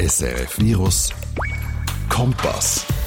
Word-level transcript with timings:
SRF 0.00 0.58
Virus 0.58 1.10
Kompass. 2.08 2.99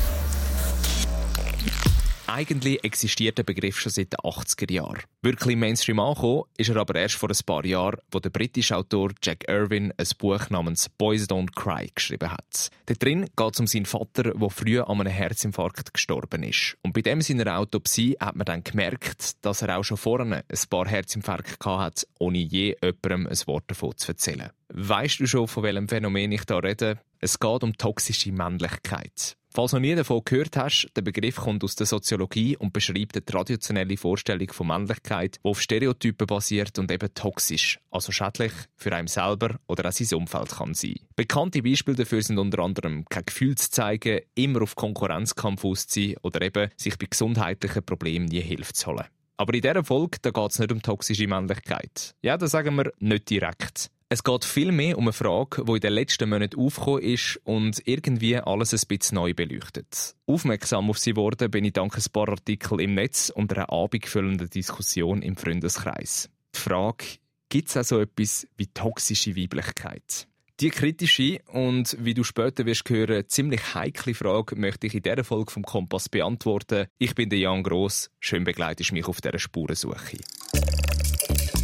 Eigentlich 2.36 2.84
existiert 2.84 3.38
der 3.38 3.44
Begriff 3.44 3.80
schon 3.80 3.92
seit 3.92 4.14
den 4.14 4.18
80er 4.22 4.72
Jahren. 4.72 5.04
Wirklich 5.22 5.54
im 5.54 5.60
Mainstream 5.60 6.00
angekommen 6.00 6.46
ist 6.58 6.68
er 6.68 6.78
aber 6.78 6.96
erst 6.96 7.14
vor 7.14 7.30
ein 7.30 7.38
paar 7.46 7.64
Jahren, 7.64 8.00
wo 8.10 8.20
der 8.20 8.32
britische 8.32 8.76
Autor 8.76 9.12
Jack 9.22 9.48
Irwin 9.48 9.94
ein 9.96 10.08
Buch 10.18 10.50
namens 10.50 10.90
Boys 10.90 11.30
Don't 11.30 11.54
Cry 11.54 11.92
geschrieben 11.94 12.32
hat. 12.32 12.72
Da 12.88 12.96
drin 12.96 13.30
geht 13.36 13.54
es 13.54 13.60
um 13.60 13.68
seinen 13.68 13.86
Vater, 13.86 14.34
der 14.34 14.50
früher 14.50 14.90
an 14.90 15.02
einem 15.02 15.14
Herzinfarkt 15.14 15.94
gestorben 15.94 16.42
ist. 16.42 16.76
Und 16.82 16.94
bei 16.94 17.02
dem 17.02 17.22
seiner 17.22 17.56
Autopsie 17.60 18.18
hat 18.20 18.36
man 18.36 18.46
dann 18.46 18.64
gemerkt, 18.64 19.46
dass 19.46 19.62
er 19.62 19.78
auch 19.78 19.84
schon 19.84 19.98
vorne 19.98 20.44
ein 20.50 20.60
paar 20.72 20.88
Herzinfarkte 20.88 21.78
hatte, 21.78 22.08
ohne 22.18 22.40
je 22.40 22.76
jemandem 22.82 23.28
ein 23.28 23.48
Wort 23.48 23.66
davon 23.68 23.96
zu 23.96 24.08
erzählen. 24.08 24.50
Weißt 24.70 25.20
du 25.20 25.28
schon, 25.28 25.48
von 25.48 25.62
welchem 25.62 25.88
Phänomen 25.88 26.32
ich 26.32 26.46
da 26.46 26.58
rede? 26.58 26.98
Es 27.20 27.40
geht 27.40 27.64
um 27.64 27.78
toxische 27.78 28.32
Männlichkeit. 28.32 29.38
Falls 29.56 29.70
du 29.70 29.78
noch 29.78 29.82
nie 29.82 29.94
davon 29.94 30.24
gehört 30.26 30.58
hast, 30.58 30.88
der 30.96 31.04
Begriff 31.04 31.36
kommt 31.36 31.64
aus 31.64 31.76
der 31.76 31.86
Soziologie 31.86 32.58
und 32.58 32.74
beschreibt 32.74 33.16
eine 33.16 33.24
traditionelle 33.24 33.98
Vorstellung 33.98 34.52
von 34.52 34.66
Männlichkeit, 34.66 35.36
die 35.36 35.48
auf 35.48 35.62
Stereotypen 35.62 36.26
basiert 36.26 36.80
und 36.80 36.92
eben 36.92 37.14
toxisch, 37.14 37.80
also 37.92 38.12
schädlich 38.12 38.52
für 38.78 38.96
einen 38.96 39.08
selber 39.08 39.60
oder 39.68 39.88
auch 39.88 39.92
sein 39.92 40.18
Umfeld 40.18 40.50
kann 40.50 40.74
sein. 40.74 40.96
Bekannte 41.16 41.62
Beispiele 41.62 41.98
dafür 41.98 42.24
sind 42.24 42.40
unter 42.40 42.64
anderem 42.64 43.06
kein 43.06 43.28
Gefühl 43.28 43.54
zu 43.54 43.70
zeigen, 43.70 44.22
immer 44.34 44.64
auf 44.64 44.76
Konkurrenzkampf 44.76 45.64
auszuziehen 45.64 46.18
oder 46.24 46.42
eben 46.42 46.72
sich 46.76 46.98
bei 46.98 47.06
gesundheitlichen 47.06 47.86
Problemen 47.86 48.26
nie 48.26 48.42
Hilfe 48.42 48.74
zu 48.74 48.88
holen. 48.88 49.06
Aber 49.38 49.54
in 49.54 49.62
dieser 49.62 49.84
Folge 49.84 50.18
geht 50.20 50.36
es 50.36 50.58
nicht 50.58 50.72
um 50.72 50.82
toxische 50.82 51.28
Männlichkeit. 51.28 52.16
Ja, 52.24 52.38
das 52.38 52.52
sagen 52.52 52.76
wir 52.76 52.92
nicht 52.98 53.30
direkt. 53.30 53.92
Es 54.14 54.24
geht 54.24 54.46
vielmehr 54.46 55.00
um 55.00 55.06
eine 55.06 55.12
Frage, 55.12 55.66
die 55.66 55.72
in 55.72 55.80
den 55.80 55.94
letzten 55.94 56.30
Monaten 56.30 56.60
aufgekommen 56.60 57.02
ist 57.02 57.42
und 57.46 57.82
irgendwie 57.86 58.38
alles 58.38 58.72
ein 58.72 58.88
bisschen 58.88 59.16
neu 59.16 59.34
beleuchtet. 59.34 60.14
Aufmerksam 60.28 60.92
auf 60.92 61.00
sie 61.00 61.16
wurde 61.16 61.50
bin 61.50 61.66
ich 61.66 61.74
dank 61.74 61.98
ein 61.98 62.04
paar 62.14 62.30
Artikeln 62.30 62.80
im 62.80 62.94
Netz 62.94 63.32
und 63.32 63.52
einer 63.52 63.72
abendfüllenden 63.72 64.52
Diskussion 64.52 65.24
im 65.24 65.36
Freundeskreis. 65.36 66.30
Die 66.56 66.60
Frage, 66.60 67.06
gibt 67.50 67.70
es 67.70 67.78
auch 67.78 67.84
so 67.84 68.02
etwas 68.02 68.46
wie 68.56 68.68
toxische 68.68 69.36
Weiblichkeit? 69.36 70.28
Die 70.60 70.70
kritische 70.70 71.40
und, 71.48 71.98
wie 72.00 72.14
du 72.14 72.24
später 72.24 72.68
wirst 72.68 72.88
hören, 72.92 73.28
ziemlich 73.28 73.74
heikle 73.74 74.14
Frage 74.14 74.56
möchte 74.56 74.86
ich 74.86 74.94
in 74.94 75.02
dieser 75.02 75.24
Folge 75.24 75.52
vom 75.52 75.64
Kompass 75.64 76.08
beantworten. 76.08 76.86
Ich 77.00 77.16
bin 77.16 77.32
der 77.32 77.40
Jan 77.40 77.64
Gross. 77.64 78.12
Schön 78.20 78.44
begleitest 78.44 78.92
mich 78.92 79.08
auf 79.08 79.22
dieser 79.22 79.40
Spurensuche. 79.40 80.20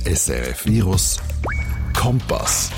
SRF 0.03 0.65
Virus 0.65 1.19
Kompass. 1.99 2.71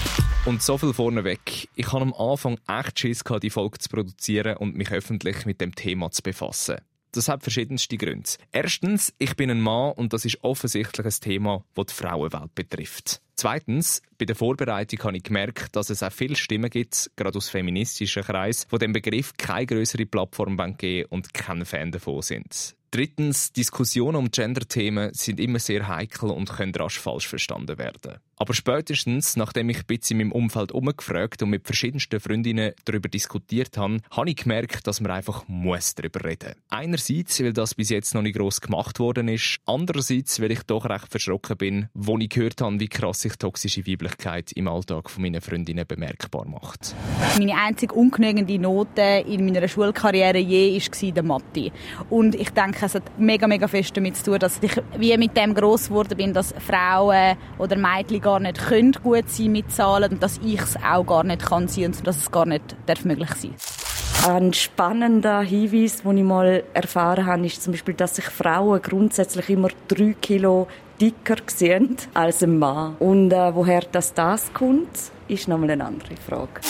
Und 0.46 0.64
so 0.64 0.80
viel 0.80 0.94
vorneweg. 0.94 1.70
Ich 1.76 1.94
hatte 1.94 2.02
am 2.02 2.14
Anfang 2.16 2.58
echt 2.68 3.00
Schiss, 3.00 3.24
die 3.24 3.52
Folge 3.52 3.78
zu 3.78 3.88
produzieren 3.88 4.58
und 4.58 4.76
mich 4.76 4.92
öffentlich 4.92 5.46
mit 5.46 5.62
dem 5.62 5.76
Thema 5.76 6.10
zu 6.10 6.24
befassen. 6.24 6.78
Das 7.12 7.30
hat 7.30 7.44
verschiedenste 7.44 7.98
Gründe. 7.98 8.32
Erstens, 8.52 9.14
ich 9.20 9.36
bin 9.36 9.52
ein 9.52 9.62
Mann 9.62 9.92
und 9.92 10.12
das 10.12 10.26
ist 10.26 10.44
offensichtlich 10.44 11.06
ein 11.06 11.22
Thema, 11.22 11.64
das 11.76 11.86
die 11.86 11.94
Frauenwelt 11.94 12.56
betrifft. 12.56 13.22
Zweitens, 13.36 14.02
bei 14.18 14.26
der 14.26 14.36
Vorbereitung 14.36 15.04
habe 15.04 15.18
ich 15.18 15.24
gemerkt, 15.24 15.76
dass 15.76 15.92
es 15.92 16.02
auch 16.02 16.12
viele 16.12 16.36
Stimmen 16.36 16.72
gibt, 16.72 17.12
gerade 17.16 17.38
aus 17.38 17.48
feministischen 17.48 18.24
Kreisen, 18.24 18.70
die 18.72 18.78
dem 18.80 18.92
Begriff 18.92 19.34
keine 19.38 19.68
größere 19.68 20.08
Plattform 20.08 20.58
geben 20.78 21.10
und 21.12 21.32
kein 21.32 21.64
Fan 21.64 21.92
davon 21.92 22.24
sind. 22.24 22.76
Drittens, 22.90 23.54
Diskussionen 23.54 24.18
um 24.18 24.32
Gender-Themen 24.32 25.14
sind 25.14 25.40
immer 25.40 25.60
sehr 25.60 25.88
heikel 25.88 26.30
und 26.30 26.50
können 26.50 26.76
rasch 26.76 27.00
falsch 27.00 27.28
verstanden 27.28 27.78
werden. 27.78 28.20
Aber 28.42 28.56
spätestens, 28.56 29.38
nachdem 29.38 29.70
ich 29.70 29.78
ein 29.78 29.86
bisschen 29.86 30.20
in 30.20 30.30
meinem 30.30 30.32
Umfeld 30.32 30.72
umgefragt 30.72 31.44
und 31.44 31.52
mit 31.52 31.68
verschiedensten 31.68 32.20
Freundinnen 32.20 32.74
darüber 32.86 33.08
diskutiert 33.08 33.78
habe, 33.78 34.00
habe 34.10 34.32
ich 34.32 34.38
gemerkt, 34.38 34.88
dass 34.88 35.00
man 35.00 35.12
einfach 35.12 35.44
muss 35.48 35.94
darüber 35.94 36.24
reden 36.24 36.56
Einerseits, 36.68 37.40
weil 37.44 37.54
das 37.54 37.76
bis 37.76 37.90
jetzt 37.90 38.16
noch 38.16 38.24
nicht 38.24 38.36
gross 38.36 38.60
gemacht 38.60 38.98
worden 38.98 39.28
ist. 39.28 39.60
Andererseits, 39.68 40.42
weil 40.42 40.54
ich 40.54 40.64
doch 40.64 40.86
recht 40.86 41.08
verschrocken 41.12 41.56
bin, 41.56 41.90
wo 41.94 42.18
ich 42.18 42.30
gehört 42.30 42.62
habe, 42.62 42.80
wie 42.80 42.88
krass 42.88 43.20
sich 43.20 43.36
toxische 43.36 43.86
Weiblichkeit 43.86 44.52
im 44.54 44.68
Alltag 44.68 45.16
meiner 45.20 45.42
Freundinnen 45.42 45.86
bemerkbar 45.86 46.48
macht. 46.48 46.96
Meine 47.38 47.56
einzige 47.56 47.94
ungenügende 47.94 48.58
Note 48.58 49.24
in 49.28 49.46
meiner 49.46 49.68
Schulkarriere 49.68 50.40
je 50.40 50.82
war 50.82 51.12
der 51.12 51.24
Mathe. 51.24 51.72
Und 52.10 52.34
ich 52.34 52.50
denke, 52.50 52.88
es 52.88 52.96
hat 52.96 53.20
mega, 53.20 53.46
mega 53.46 53.68
fest 53.68 53.96
damit 53.96 54.18
zu 54.18 54.24
tun, 54.24 54.40
dass 54.40 54.58
ich 54.64 54.82
wie 54.98 55.16
mit 55.16 55.38
dem 55.38 55.54
gross 55.54 55.90
geworden 55.90 56.18
bin, 56.18 56.34
dass 56.34 56.56
Frauen 56.58 57.38
oder 57.60 57.78
Mädchen 57.78 58.31
gar 58.32 58.40
nicht 58.40 58.66
können 58.66 58.94
gut 58.94 59.30
sein 59.30 59.52
mit 59.52 59.72
Zahlen 59.72 60.14
und 60.14 60.24
dass 60.24 60.40
ich 60.44 60.62
es 60.62 60.78
auch 60.78 61.04
gar 61.06 61.24
nicht 61.24 61.46
kann 61.46 61.68
sein 61.68 61.88
und 61.88 62.08
dass 62.08 62.18
es 62.18 62.32
gar 62.32 62.46
nicht 62.46 62.76
darf 62.86 63.04
möglich 63.04 63.32
sein 63.36 63.56
ein 64.28 64.54
spannender 64.54 65.42
Hinweis, 65.42 66.04
den 66.04 66.18
ich 66.18 66.24
mal 66.24 66.64
erfahren 66.76 67.26
habe, 67.26 67.46
ist 67.48 67.64
zum 67.64 67.74
Beispiel, 67.74 67.96
dass 67.96 68.18
sich 68.18 68.26
Frauen 68.26 68.80
grundsätzlich 68.80 69.50
immer 69.50 69.70
drei 69.88 70.16
Kilo 70.22 70.68
dicker 71.02 71.38
sehen 71.48 71.98
als 72.14 72.44
ein 72.44 72.60
Mann. 72.60 72.98
Und 73.00 73.34
äh, 73.34 73.56
woher 73.56 73.82
das, 73.92 74.14
das 74.14 74.54
kommt, 74.54 74.90
ist 75.28 75.48
nochmal 75.48 75.72
eine 75.72 75.86
andere 75.86 76.16
Frage 76.18 76.62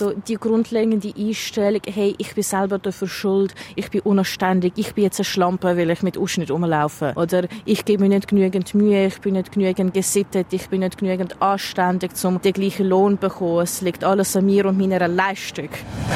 so 0.00 0.14
die 0.14 0.36
grundlegende 0.36 1.12
Einstellung, 1.14 1.82
hey, 1.86 2.14
ich 2.16 2.34
bin 2.34 2.42
selber 2.42 2.78
dafür 2.78 3.06
schuld, 3.06 3.54
ich 3.76 3.90
bin 3.90 4.00
unanständig, 4.00 4.72
ich 4.76 4.94
bin 4.94 5.04
jetzt 5.04 5.20
eine 5.20 5.26
Schlampe, 5.26 5.76
weil 5.76 5.90
ich 5.90 6.02
mit 6.02 6.16
Ausschnitt 6.16 6.50
rumlaufe. 6.50 7.12
Oder 7.16 7.46
ich 7.66 7.84
gebe 7.84 8.02
mir 8.02 8.08
nicht 8.08 8.26
genügend 8.26 8.74
Mühe, 8.74 9.06
ich 9.06 9.20
bin 9.20 9.34
nicht 9.34 9.52
genügend 9.52 9.92
gesittet, 9.92 10.46
ich 10.52 10.70
bin 10.70 10.80
nicht 10.80 10.96
genügend 10.96 11.40
anständig, 11.42 12.12
um 12.24 12.40
den 12.40 12.54
gleichen 12.54 12.86
Lohn 12.86 13.12
zu 13.20 13.28
bekommen. 13.28 13.60
Es 13.60 13.82
liegt 13.82 14.02
alles 14.02 14.34
an 14.36 14.46
mir 14.46 14.64
und 14.64 14.78
meiner 14.78 15.06
Leistung. 15.06 15.68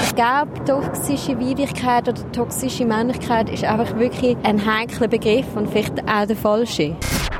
Ich 0.02 0.14
glaube, 0.14 0.64
toxische 0.64 1.38
Weiblichkeit 1.38 2.08
oder 2.08 2.32
toxische 2.32 2.86
Männlichkeit 2.86 3.50
ist 3.50 3.64
einfach 3.64 3.98
wirklich 3.98 4.38
ein 4.44 4.64
heikler 4.64 5.08
Begriff 5.08 5.54
und 5.54 5.68
vielleicht 5.68 6.08
auch 6.08 6.26
der 6.26 6.36
falsche. 6.36 6.96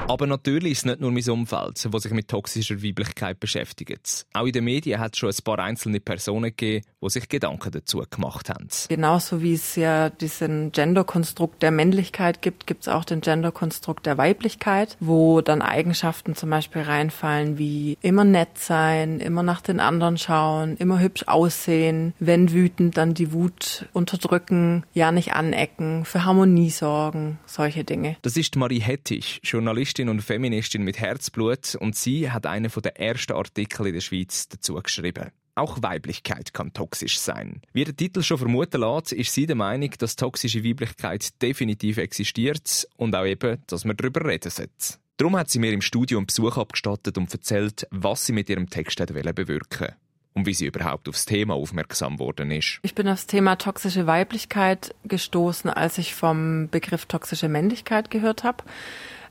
Aber 0.07 0.27
natürlich 0.27 0.73
ist 0.73 0.79
es 0.79 0.85
nicht 0.85 1.01
nur 1.01 1.11
mein 1.11 1.29
Umfeld, 1.31 1.83
das 1.91 2.03
sich 2.03 2.13
mit 2.13 2.29
toxischer 2.29 2.83
Weiblichkeit 2.83 3.41
beschäftigt. 3.41 4.27
Auch 4.35 4.45
in 4.45 4.53
den 4.53 4.65
Medien 4.65 5.01
hat 5.01 5.15
es 5.15 5.19
schon 5.19 5.31
ein 5.31 5.45
paar 5.45 5.59
einzelne 5.61 5.99
Personen 5.99 6.34
gegeben, 6.43 6.85
die 7.03 7.11
sich 7.11 7.29
Gedanken 7.29 7.71
dazu 7.71 8.03
gemacht 8.09 8.49
haben. 8.49 8.69
Genauso 8.89 9.43
wie 9.43 9.55
es 9.55 9.77
ja 9.77 10.11
diesen 10.11 10.73
Genderkonstrukt 10.73 11.63
der 11.63 11.71
Männlichkeit 11.71 12.43
gibt, 12.43 12.67
gibt 12.67 12.83
es 12.83 12.89
auch 12.89 13.05
den 13.05 13.21
Genderkonstrukt 13.21 14.07
der 14.07 14.19
Weiblichkeit, 14.19 14.97
wo 15.01 15.41
dann 15.41 15.63
Eigenschaften 15.63 16.35
zum 16.35 16.51
Beispiel 16.51 16.83
reinfallen 16.83 17.59
wie 17.59 17.99
immer 18.01 18.25
nett 18.25 18.59
sein, 18.59 19.21
immer 19.21 19.43
nach 19.43 19.61
den 19.61 19.81
anderen 19.81 20.19
schauen, 20.19 20.77
immer 20.77 21.01
hübsch 21.01 21.25
aussehen, 21.27 22.15
wenn 22.19 22.53
wütend, 22.53 22.97
dann 22.97 23.15
die 23.15 23.33
Wut 23.33 23.89
unterdrücken, 23.93 24.85
ja 24.93 25.13
nicht 25.13 25.33
anecken, 25.33 26.05
für 26.05 26.25
Harmonie 26.25 26.71
sorgen, 26.71 27.39
solche 27.47 27.85
Dinge. 27.85 28.17
Das 28.23 28.37
ist 28.37 28.57
Marie 28.57 28.81
Hettich, 28.81 29.41
Journalistin 29.43 30.09
und 30.09 30.21
Feministin 30.21 30.83
mit 30.83 30.99
Herzblut 30.99 31.75
und 31.75 31.97
sie 31.97 32.31
hat 32.31 32.47
einen 32.47 32.71
der 32.83 33.01
ersten 33.01 33.33
Artikel 33.33 33.87
in 33.87 33.95
der 33.95 34.01
Schweiz 34.01 34.49
dazu 34.49 34.75
geschrieben. 34.75 35.31
Auch 35.57 35.83
Weiblichkeit 35.83 36.53
kann 36.53 36.73
toxisch 36.73 37.19
sein. 37.21 37.63
Wie 37.73 37.85
der 37.85 37.95
Titel 37.95 38.23
schon 38.23 38.39
vermuten 38.39 38.81
lässt, 38.81 39.13
ist 39.13 39.33
sie 39.33 39.47
der 39.47 39.55
Meinung, 39.57 39.91
dass 39.99 40.17
toxische 40.17 40.65
Weiblichkeit 40.65 41.41
definitiv 41.43 41.99
existiert 41.99 42.89
und 42.97 43.15
auch 43.15 43.25
eben, 43.25 43.63
dass 43.69 43.85
man 43.85 43.97
darüber 43.97 44.25
reden 44.25 44.51
sollte. 44.51 44.99
Darum 45.17 45.37
hat 45.37 45.49
sie 45.49 45.61
mir 45.61 45.73
im 45.73 45.81
Studio 45.81 46.19
einen 46.19 46.27
Besuch 46.27 46.57
abgestattet 46.57 47.17
und 47.19 47.33
erzählt, 47.33 47.87
was 47.93 48.27
sie 48.27 48.33
mit 48.33 48.51
ihrem 48.51 48.69
Text 48.69 48.99
bewirken 48.99 49.95
und 50.35 50.47
wie 50.47 50.55
sie 50.55 50.67
überhaupt 50.67 51.09
aufs 51.09 51.25
Thema 51.25 51.55
aufmerksam 51.55 52.19
worden 52.19 52.51
ist. 52.51 52.81
Ich 52.83 52.97
bin 52.97 53.07
aufs 53.07 53.29
Thema 53.29 53.55
toxische 53.55 54.09
Weiblichkeit 54.09 54.93
gestoßen, 55.05 55.71
als 55.71 55.99
ich 55.99 56.17
vom 56.17 56.69
Begriff 56.69 57.07
toxische 57.07 57.49
Männlichkeit 57.49 58.11
gehört 58.11 58.43
habe. 58.43 58.65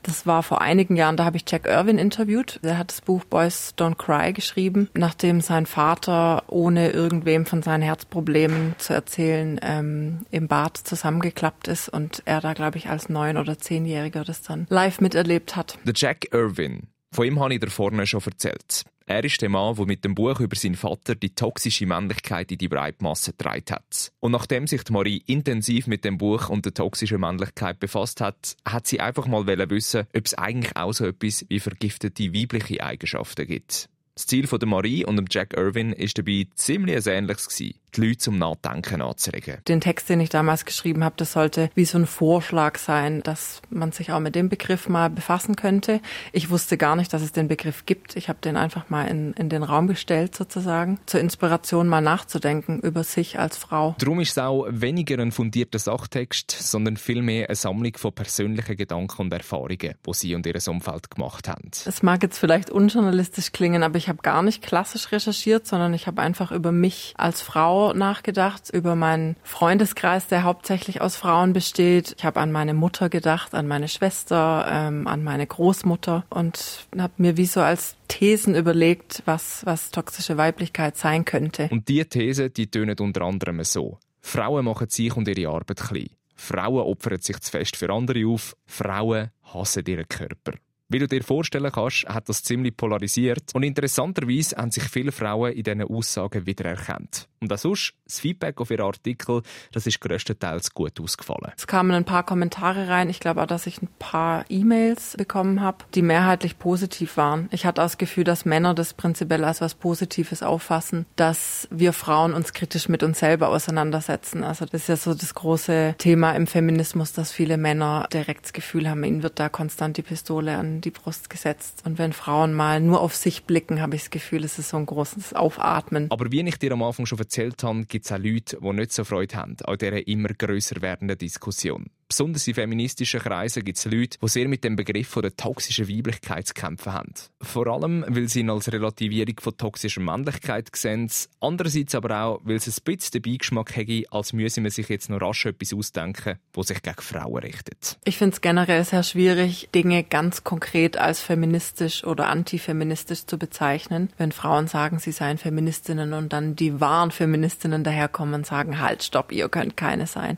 Das 0.03 0.28
war 0.28 0.44
vor 0.44 0.62
einigen 0.62 0.96
Jahren, 0.97 1.18
da 1.18 1.24
habe 1.25 1.38
ich 1.38 1.44
Jack 1.47 1.66
Irwin 1.66 1.97
interviewt. 1.97 2.59
Der 2.62 2.78
hat 2.78 2.91
das 2.91 3.02
Buch 3.02 3.24
Boys 3.24 3.74
Don't 3.78 3.96
Cry 3.96 4.34
geschrieben, 4.34 4.90
nachdem 4.94 5.40
sein 5.41 5.66
Vater, 5.66 6.44
ohne 6.47 6.92
irgendwem 6.92 7.45
von 7.45 7.63
seinen 7.63 7.81
Herzproblemen 7.81 8.75
zu 8.77 8.94
erzählen, 8.94 9.60
ähm, 9.63 10.25
im 10.30 10.48
Bad 10.48 10.77
zusammengeklappt 10.77 11.69
ist 11.69 11.88
und 11.89 12.22
er 12.25 12.42
da, 12.42 12.54
glaube 12.54 12.77
ich, 12.77 12.89
als 12.89 13.07
neun- 13.07 13.38
oder 13.38 13.57
zehnjähriger 13.57 14.24
das 14.25 14.42
dann 14.42 14.68
live 14.69 15.00
miterlebt 15.00 15.56
hat. 15.56 15.80
Der 15.86 15.94
Jack 15.95 16.33
Irwin, 16.33 16.88
von 17.13 17.25
ihm 17.25 17.39
habe 17.39 17.54
ich 17.54 17.62
dir 17.62 17.69
vorne 17.69 18.06
schon 18.06 18.22
erzählt. 18.25 18.83
Er 19.05 19.23
ist 19.25 19.41
der 19.41 19.50
Mann, 19.50 19.75
der 19.75 19.85
mit 19.85 20.05
dem 20.05 20.15
Buch 20.15 20.39
über 20.39 20.55
seinen 20.55 20.75
Vater 20.75 21.15
die 21.15 21.35
toxische 21.35 21.85
Männlichkeit 21.85 22.51
in 22.53 22.57
die 22.57 22.69
Breitmasse 22.69 23.31
getragen 23.31 23.65
hat. 23.71 24.13
Und 24.21 24.31
nachdem 24.31 24.65
sich 24.65 24.89
Marie 24.89 25.21
intensiv 25.27 25.88
mit 25.88 26.05
dem 26.05 26.17
Buch 26.17 26.47
und 26.47 26.63
der 26.63 26.73
toxischen 26.73 27.19
Männlichkeit 27.19 27.79
befasst 27.79 28.21
hat, 28.21 28.55
hat 28.65 28.88
sie 28.88 29.01
einfach 29.01 29.27
mal 29.27 29.45
wissen, 29.45 30.07
ob 30.15 30.25
es 30.25 30.33
eigentlich 30.35 30.77
auch 30.77 30.94
so 30.94 31.05
etwas 31.05 31.45
wie 31.50 31.59
vergiftete 31.59 32.33
weibliche 32.33 32.81
Eigenschaften 32.81 33.45
gibt. 33.45 33.89
Das 34.15 34.27
Ziel 34.27 34.47
von 34.47 34.59
der 34.59 34.69
Marie 34.69 35.03
und 35.03 35.33
Jack 35.33 35.53
Irwin 35.57 35.91
ist 35.91 36.17
dabei 36.17 36.47
ziemlich 36.55 37.05
ähnliches 37.05 37.50
gewesen. 37.50 37.79
Die 37.95 38.01
Leute 38.01 38.18
zum 38.18 38.38
Nachdenken 38.38 39.01
anzuregen. 39.01 39.57
Den 39.68 39.81
Text, 39.81 40.10
den 40.10 40.19
ich 40.19 40.30
damals 40.30 40.66
geschrieben 40.66 41.04
habe, 41.04 41.16
das 41.18 41.34
sollte 41.34 41.69
wie 41.75 41.86
so 41.86 41.98
ein 41.98 42.06
Vorschlag 42.06 42.78
sein, 42.78 43.22
dass 43.24 43.62
man 43.69 43.92
sich 43.92 44.12
auch 44.12 44.19
mit 44.19 44.36
dem 44.36 44.50
Begriff 44.50 44.90
mal 44.90 45.10
befassen 45.10 45.56
könnte. 45.56 46.01
Ich 46.31 46.50
wusste 46.50 46.78
gar 46.78 46.95
nicht, 46.95 47.13
dass 47.13 47.22
es 47.22 47.31
den 47.31 47.48
Begriff 47.48 47.86
gibt. 47.86 48.16
Ich 48.16 48.30
habe 48.30 48.40
den 48.44 48.57
einfach 48.57 48.90
mal 48.90 49.06
in, 49.07 49.34
in 49.34 49.50
den 49.50 49.63
Raum 49.63 49.88
gestellt 49.88 50.36
sozusagen, 50.36 51.00
zur 51.06 51.19
Inspiration 51.19 51.88
mal 51.88 52.01
nachzudenken 52.01 52.80
über 52.80 53.04
sich 53.04 53.40
als 53.40 53.57
Frau. 53.57 53.96
Darum 54.00 54.19
ist 54.19 54.31
es 54.31 54.38
auch 54.38 54.66
weniger 54.69 55.19
ein 55.19 55.31
fundierter 55.31 55.80
Sachtext, 55.80 56.51
sondern 56.51 56.98
vielmehr 56.98 57.48
eine 57.48 57.56
Sammlung 57.56 57.96
von 57.98 58.13
persönlichen 58.13 58.78
Gedanken 58.78 59.24
und 59.24 59.34
Erfahrungen, 59.34 59.78
die 59.78 60.13
sie 60.13 60.36
und 60.36 60.46
ihr 60.46 60.56
Umfeld 60.68 61.12
gemacht 61.12 61.48
haben. 61.48 61.72
Es 61.86 62.04
mag 62.04 62.24
jetzt 62.24 62.38
vielleicht 62.38 62.69
unjournalistisch 62.69 63.51
klingen, 63.51 63.84
aber 63.84 63.98
ich 63.98 64.10
habe 64.10 64.22
gar 64.22 64.42
nicht 64.42 64.62
klassisch 64.62 65.12
recherchiert, 65.12 65.68
sondern 65.68 65.94
ich 65.94 66.07
habe 66.07 66.22
einfach 66.22 66.51
über 66.51 66.72
mich 66.72 67.13
als 67.18 67.42
Frau 67.42 67.82
nachgedacht, 67.91 68.69
über 68.71 68.95
meinen 68.95 69.35
Freundeskreis, 69.44 70.27
der 70.27 70.44
hauptsächlich 70.44 71.01
aus 71.01 71.18
Frauen 71.18 71.51
besteht. 71.51 72.15
Ich 72.18 72.24
habe 72.24 72.39
an 72.39 72.51
meine 72.51 72.74
Mutter 72.74 73.09
gedacht, 73.09 73.53
an 73.53 73.68
meine 73.68 73.89
Schwester, 73.89 74.65
ähm, 74.69 75.07
an 75.07 75.24
meine 75.24 75.45
Großmutter 75.45 76.25
und 76.30 76.88
habe 76.97 77.13
mir 77.18 77.35
wie 77.35 77.45
so 77.45 77.59
als 77.62 77.97
Thesen 78.07 78.56
überlegt, 78.56 79.24
was, 79.25 79.65
was 79.65 79.91
toxische 79.91 80.38
Weiblichkeit 80.38 80.95
sein 80.95 81.25
könnte. 81.25 81.68
Und 81.71 81.89
diese 81.89 82.06
These, 82.06 82.50
die 82.50 82.68
tönen 82.68 82.97
unter 83.00 83.24
anderem 83.24 83.63
so. 83.63 84.00
Frauen 84.21 84.65
machen 84.65 84.89
sich 84.89 85.15
und 85.18 85.27
ihre 85.27 85.51
Arbeit 85.51 85.81
klein. 85.81 86.09
Frauen 86.36 86.81
opfern 86.81 87.19
sich 87.19 87.39
zu 87.39 87.51
fest 87.51 87.75
für 87.75 87.89
andere 87.89 88.25
auf. 88.27 88.56
Frauen 88.65 89.31
hassen 89.53 89.86
ihren 89.86 90.07
Körper. 90.07 90.53
Wie 90.94 91.00
du 91.00 91.07
dir 91.07 91.24
vorstellen 91.24 91.72
kannst, 91.72 92.06
hat 92.06 92.30
das 92.30 92.44
ziemlich 92.44 92.78
polarisiert 92.78 93.56
und 93.56 93.63
interessanterweise 93.63 94.57
haben 94.57 94.69
sich 94.69 94.84
viele 94.84 95.12
Frauen 95.12 95.51
in 95.51 95.63
diesen 95.63 95.81
Aussagen 95.81 96.45
wiedererkannt. 96.45 97.28
Und 97.42 97.51
auch 97.51 97.57
sonst, 97.57 97.95
das 98.06 98.19
Feedback 98.19 98.62
auf 98.62 98.69
ihren 98.69 98.86
Artikel, 98.86 99.42
das 99.72 99.88
ist 99.88 100.00
größtenteils 100.00 100.74
gut 100.74 101.00
ausgefallen. 101.01 101.51
Es 101.57 101.66
kamen 101.66 101.92
ein 101.92 102.06
paar 102.06 102.24
Kommentare 102.24 102.88
rein. 102.90 103.10
Ich 103.10 103.19
glaube 103.19 103.42
auch, 103.42 103.48
dass 103.48 103.66
ich 103.66 103.81
ein 103.81 103.90
paar 103.98 104.45
E-Mails 104.50 105.16
bekommen 105.18 105.62
habe, 105.62 105.80
die 105.95 106.04
mehrheitlich 106.04 106.60
positiv 106.60 107.18
waren. 107.18 107.50
Ich 107.51 107.66
hatte 107.66 107.81
das 107.81 107.98
Gefühl, 107.98 108.24
dass 108.24 108.46
Männer 108.46 108.75
das 108.75 108.94
prinzipiell 108.94 109.44
als 109.44 109.62
was 109.62 109.74
Positives 109.74 110.44
auffassen, 110.44 111.07
dass 111.16 111.68
wir 111.72 111.92
Frauen 111.92 112.34
uns 112.34 112.54
kritisch 112.54 112.88
mit 112.88 113.01
uns 113.01 113.19
selber 113.19 113.50
auseinandersetzen. 113.50 114.44
Also 114.44 114.66
das 114.66 114.84
ist 114.84 114.89
ja 114.89 114.96
so 114.96 115.16
das 115.16 115.34
große 115.34 115.96
Thema 115.98 116.34
im 116.34 116.46
Feminismus, 116.46 117.13
dass 117.13 117.31
viele 117.31 117.57
Männer 117.57 118.07
direkt 118.13 118.46
das 118.46 118.54
Gefühl 118.54 118.88
haben, 118.88 119.04
ihnen 119.04 119.24
wird 119.24 119.39
da 119.39 119.50
konstant 119.50 119.98
die 119.98 120.04
Pistole 120.04 120.56
an 120.56 120.82
die 120.83 120.91
Brust 120.91 121.30
gesetzt. 121.30 121.83
Und 121.85 121.97
wenn 121.97 122.13
Frauen 122.13 122.53
mal 122.53 122.80
nur 122.80 123.01
auf 123.01 123.15
sich 123.15 123.45
blicken, 123.45 123.81
habe 123.81 123.95
ich 123.95 124.03
das 124.03 124.09
Gefühl, 124.09 124.44
es 124.44 124.59
ist 124.59 124.69
so 124.69 124.77
ein 124.77 124.85
großes 124.85 125.33
Aufatmen. 125.33 126.09
Aber 126.12 126.31
wie 126.31 126.41
ich 126.41 126.57
dir 126.57 126.71
am 126.71 126.83
Anfang 126.83 127.06
schon 127.06 127.19
erzählt 127.19 127.63
habe, 127.63 127.85
gibt 127.85 128.06
es 128.06 128.12
auch 128.12 128.18
Leute, 128.18 128.57
die 128.62 128.74
nicht 128.74 128.91
so 128.91 129.03
Freude 129.03 129.35
haben 129.35 129.56
an 129.63 129.77
dieser 129.77 130.07
immer 130.07 130.30
grösser 130.30 130.81
werdenden 130.81 131.18
Diskussion. 131.18 131.88
Besonders 132.07 132.47
in 132.47 132.53
feministischen 132.53 133.19
Kreisen 133.19 133.63
gibt 133.63 133.77
es 133.77 133.85
Leute, 133.85 134.17
die 134.21 134.27
sehr 134.27 134.47
mit 134.47 134.63
dem 134.63 134.75
Begriff 134.75 135.13
der 135.13 135.35
toxischen 135.35 135.88
Weiblichkeit 135.88 136.47
zu 136.47 136.53
kämpfen 136.53 136.94
haben. 136.94 137.13
Vor 137.41 137.67
allem, 137.67 138.05
weil 138.07 138.27
sie 138.27 138.41
ihn 138.41 138.50
als 138.50 138.71
Relativierung 138.71 139.35
von 139.39 139.57
toxischer 139.57 140.01
Männlichkeit 140.01 140.69
sehen, 140.75 141.09
andererseits 141.39 141.95
aber 141.95 142.23
auch, 142.23 142.41
weil 142.44 142.57
es 142.57 142.67
ein 142.67 142.83
bisschen 142.83 143.21
den 143.21 143.21
Beigeschmack 143.21 143.75
hätte, 143.75 144.03
als 144.11 144.33
müsse 144.33 144.61
man 144.61 144.71
sich 144.71 144.89
jetzt 144.89 145.09
noch 145.09 145.21
rasch 145.21 145.45
etwas 145.45 145.73
ausdenken, 145.73 146.39
das 146.51 146.67
sich 146.67 146.81
gegen 146.81 147.01
Frauen 147.01 147.39
richtet. 147.39 147.97
Ich 148.03 148.17
finde 148.17 148.33
es 148.33 148.41
generell 148.41 148.83
sehr 148.83 149.03
schwierig, 149.03 149.69
Dinge 149.73 150.03
ganz 150.03 150.44
konkret 150.44 150.97
als 150.97 151.19
feministisch 151.19 152.03
oder 152.03 152.27
antifeministisch 152.27 153.25
zu 153.25 153.38
bezeichnen. 153.38 154.11
Wenn 154.17 154.31
Frauen 154.31 154.67
sagen, 154.67 155.00
sie 155.00 155.11
seien 155.11 155.38
Feministinnen 155.38 156.13
und 156.13 156.33
dann 156.33 156.55
die 156.55 156.79
wahren 156.79 157.11
Feministinnen 157.11 157.83
daherkommen 157.83 158.35
und 158.35 158.45
sagen, 158.45 158.79
halt, 158.79 159.03
stopp, 159.03 159.31
ihr 159.31 159.50
könnt 159.50 159.77
keine 159.77 160.07
sein. 160.07 160.38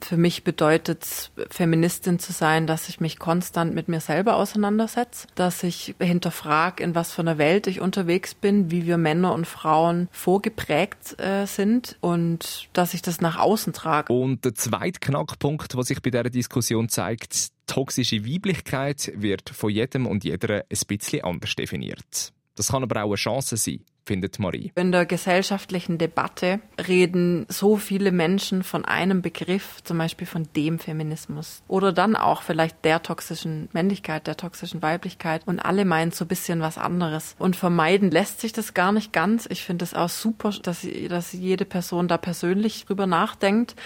Für 0.00 0.16
mich 0.16 0.44
bedeutet 0.44 1.30
Feministin 1.50 2.18
zu 2.18 2.32
sein, 2.32 2.66
dass 2.66 2.88
ich 2.88 3.00
mich 3.00 3.18
konstant 3.18 3.74
mit 3.74 3.88
mir 3.88 4.00
selber 4.00 4.36
auseinandersetze, 4.36 5.26
dass 5.34 5.62
ich 5.62 5.94
hinterfrage, 6.00 6.82
in 6.82 6.94
was 6.94 7.12
für 7.12 7.22
einer 7.22 7.38
Welt 7.38 7.66
ich 7.66 7.80
unterwegs 7.80 8.34
bin, 8.34 8.70
wie 8.70 8.86
wir 8.86 8.96
Männer 8.96 9.32
und 9.34 9.46
Frauen 9.46 10.08
vorgeprägt 10.12 11.20
äh, 11.20 11.46
sind 11.46 11.96
und 12.00 12.68
dass 12.72 12.94
ich 12.94 13.02
das 13.02 13.20
nach 13.20 13.38
außen 13.38 13.72
trage. 13.72 14.12
Und 14.12 14.44
der 14.44 14.54
zweite 14.54 15.00
Knackpunkt, 15.00 15.76
was 15.76 15.88
sich 15.88 16.00
bei 16.02 16.10
dieser 16.10 16.24
Diskussion 16.24 16.88
zeigt, 16.88 17.48
toxische 17.66 18.24
Weiblichkeit 18.24 19.12
wird 19.14 19.50
von 19.50 19.70
jedem 19.70 20.06
und 20.06 20.24
jeder 20.24 20.64
ein 20.70 20.78
bisschen 20.86 21.24
anders 21.24 21.54
definiert. 21.54 22.32
Das 22.54 22.68
kann 22.68 22.82
aber 22.82 23.04
auch 23.04 23.08
eine 23.08 23.16
Chance 23.16 23.56
sein 23.56 23.80
findet 24.08 24.38
Marie. 24.38 24.72
In 24.74 24.90
der 24.90 25.04
gesellschaftlichen 25.04 25.98
Debatte 25.98 26.60
reden 26.88 27.44
so 27.48 27.76
viele 27.76 28.10
Menschen 28.10 28.62
von 28.62 28.86
einem 28.86 29.20
Begriff, 29.20 29.82
zum 29.84 29.98
Beispiel 29.98 30.26
von 30.26 30.48
dem 30.56 30.78
Feminismus 30.78 31.62
oder 31.68 31.92
dann 31.92 32.16
auch 32.16 32.40
vielleicht 32.42 32.84
der 32.84 33.02
toxischen 33.02 33.68
Männlichkeit, 33.72 34.26
der 34.26 34.38
toxischen 34.38 34.80
Weiblichkeit 34.80 35.42
und 35.46 35.60
alle 35.60 35.84
meinen 35.84 36.10
so 36.10 36.24
ein 36.24 36.28
bisschen 36.28 36.60
was 36.60 36.78
anderes. 36.78 37.36
Und 37.38 37.54
vermeiden 37.54 38.10
lässt 38.10 38.40
sich 38.40 38.52
das 38.52 38.72
gar 38.72 38.92
nicht 38.92 39.12
ganz. 39.12 39.46
Ich 39.50 39.62
finde 39.62 39.84
es 39.84 39.92
auch 39.92 40.08
super, 40.08 40.52
dass, 40.62 40.86
dass 41.08 41.32
jede 41.34 41.66
Person 41.66 42.08
da 42.08 42.16
persönlich 42.16 42.86
drüber 42.86 43.06
nachdenkt. 43.06 43.76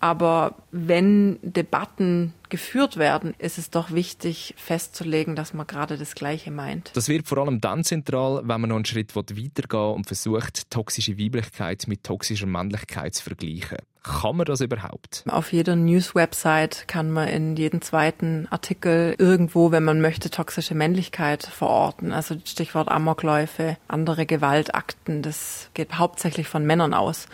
Aber 0.00 0.54
wenn 0.70 1.38
Debatten 1.42 2.32
geführt 2.48 2.96
werden, 2.96 3.34
ist 3.38 3.58
es 3.58 3.70
doch 3.70 3.92
wichtig 3.92 4.54
festzulegen, 4.56 5.36
dass 5.36 5.52
man 5.52 5.66
gerade 5.66 5.98
das 5.98 6.14
Gleiche 6.14 6.50
meint. 6.50 6.90
Das 6.94 7.08
wird 7.08 7.28
vor 7.28 7.38
allem 7.38 7.60
dann 7.60 7.84
zentral, 7.84 8.40
wenn 8.42 8.62
man 8.62 8.70
noch 8.70 8.76
einen 8.76 8.86
Schritt 8.86 9.14
weitergehen 9.14 9.94
und 9.94 10.06
versucht, 10.06 10.70
toxische 10.70 11.18
Weiblichkeit 11.18 11.84
mit 11.86 12.02
toxischer 12.02 12.46
Männlichkeit 12.46 13.14
zu 13.14 13.24
vergleichen. 13.24 13.78
Kann 14.02 14.36
man 14.36 14.46
das 14.46 14.62
überhaupt? 14.62 15.24
Auf 15.28 15.52
jeder 15.52 15.76
News-Website 15.76 16.88
kann 16.88 17.10
man 17.10 17.28
in 17.28 17.56
jedem 17.56 17.82
zweiten 17.82 18.48
Artikel 18.50 19.14
irgendwo, 19.18 19.70
wenn 19.70 19.84
man 19.84 20.00
möchte, 20.00 20.30
toxische 20.30 20.74
Männlichkeit 20.74 21.44
verorten. 21.44 22.12
Also 22.12 22.36
Stichwort 22.46 22.88
Amokläufe, 22.88 23.76
andere 23.86 24.24
Gewaltakten. 24.24 25.20
Das 25.20 25.68
geht 25.74 25.98
hauptsächlich 25.98 26.48
von 26.48 26.64
Männern 26.64 26.94
aus. 26.94 27.28